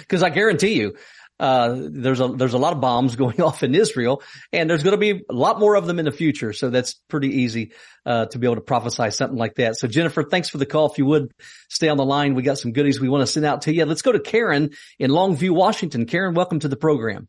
[0.08, 0.94] Cause I guarantee you,
[1.42, 4.92] uh, there's a there's a lot of bombs going off in Israel, and there's going
[4.92, 6.52] to be a lot more of them in the future.
[6.52, 7.72] So that's pretty easy
[8.06, 9.76] uh, to be able to prophesy something like that.
[9.76, 10.90] So Jennifer, thanks for the call.
[10.92, 11.32] If you would
[11.68, 13.84] stay on the line, we got some goodies we want to send out to you.
[13.84, 14.70] Let's go to Karen
[15.00, 16.06] in Longview, Washington.
[16.06, 17.28] Karen, welcome to the program.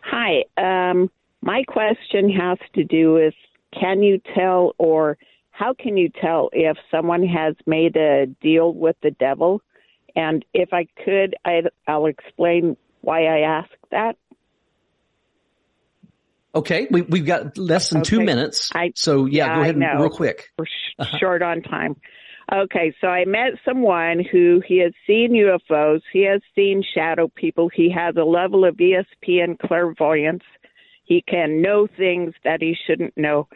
[0.00, 0.44] Hi.
[0.56, 1.10] Um,
[1.42, 3.34] my question has to do with
[3.78, 5.18] can you tell or
[5.50, 9.60] how can you tell if someone has made a deal with the devil?
[10.14, 14.16] And if I could, i will explain why I asked that.
[16.54, 18.10] Okay, we, we've got less than okay.
[18.10, 18.70] two minutes.
[18.74, 20.50] I, so yeah, yeah go ahead and real quick.
[20.58, 21.18] We're sh- uh-huh.
[21.18, 21.96] short on time.
[22.52, 27.70] Okay, so I met someone who he has seen UFOs, he has seen shadow people,
[27.72, 30.42] he has a level of ESP and clairvoyance.
[31.12, 33.46] He can know things that he shouldn't know.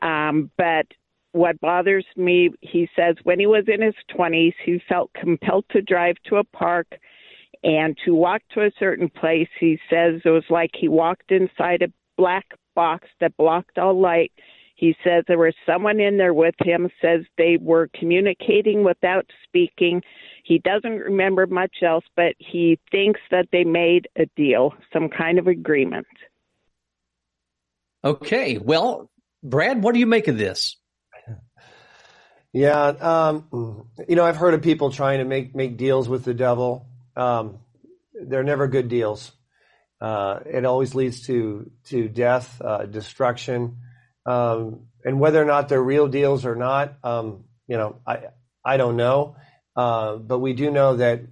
[0.00, 0.86] Um, but
[1.32, 5.82] what bothers me, he says when he was in his 20s, he felt compelled to
[5.82, 6.86] drive to a park
[7.64, 9.48] and to walk to a certain place.
[9.58, 14.30] He says it was like he walked inside a black box that blocked all light.
[14.76, 20.00] He says there was someone in there with him, says they were communicating without speaking.
[20.44, 25.40] He doesn't remember much else, but he thinks that they made a deal, some kind
[25.40, 26.06] of agreement.
[28.04, 28.58] Okay.
[28.58, 29.10] Well,
[29.42, 30.76] Brad, what do you make of this?
[32.52, 36.34] Yeah, um, you know, I've heard of people trying to make make deals with the
[36.34, 36.86] devil.
[37.16, 37.58] Um,
[38.14, 39.32] they're never good deals.
[40.00, 43.78] Uh, it always leads to to death, uh, destruction,
[44.24, 48.28] um, and whether or not they're real deals or not, um, you know, I
[48.64, 49.34] I don't know.
[49.74, 51.22] Uh, but we do know that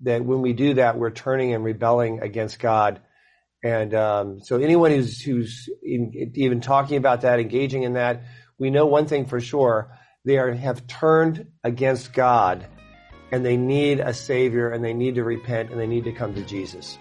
[0.00, 3.00] that when we do that, we're turning and rebelling against God.
[3.62, 8.24] And um, so, anyone who's who's in, even talking about that, engaging in that,
[8.58, 12.66] we know one thing for sure they are, have turned against God
[13.30, 16.34] and they need a savior and they need to repent and they need to come
[16.34, 16.98] to Jesus.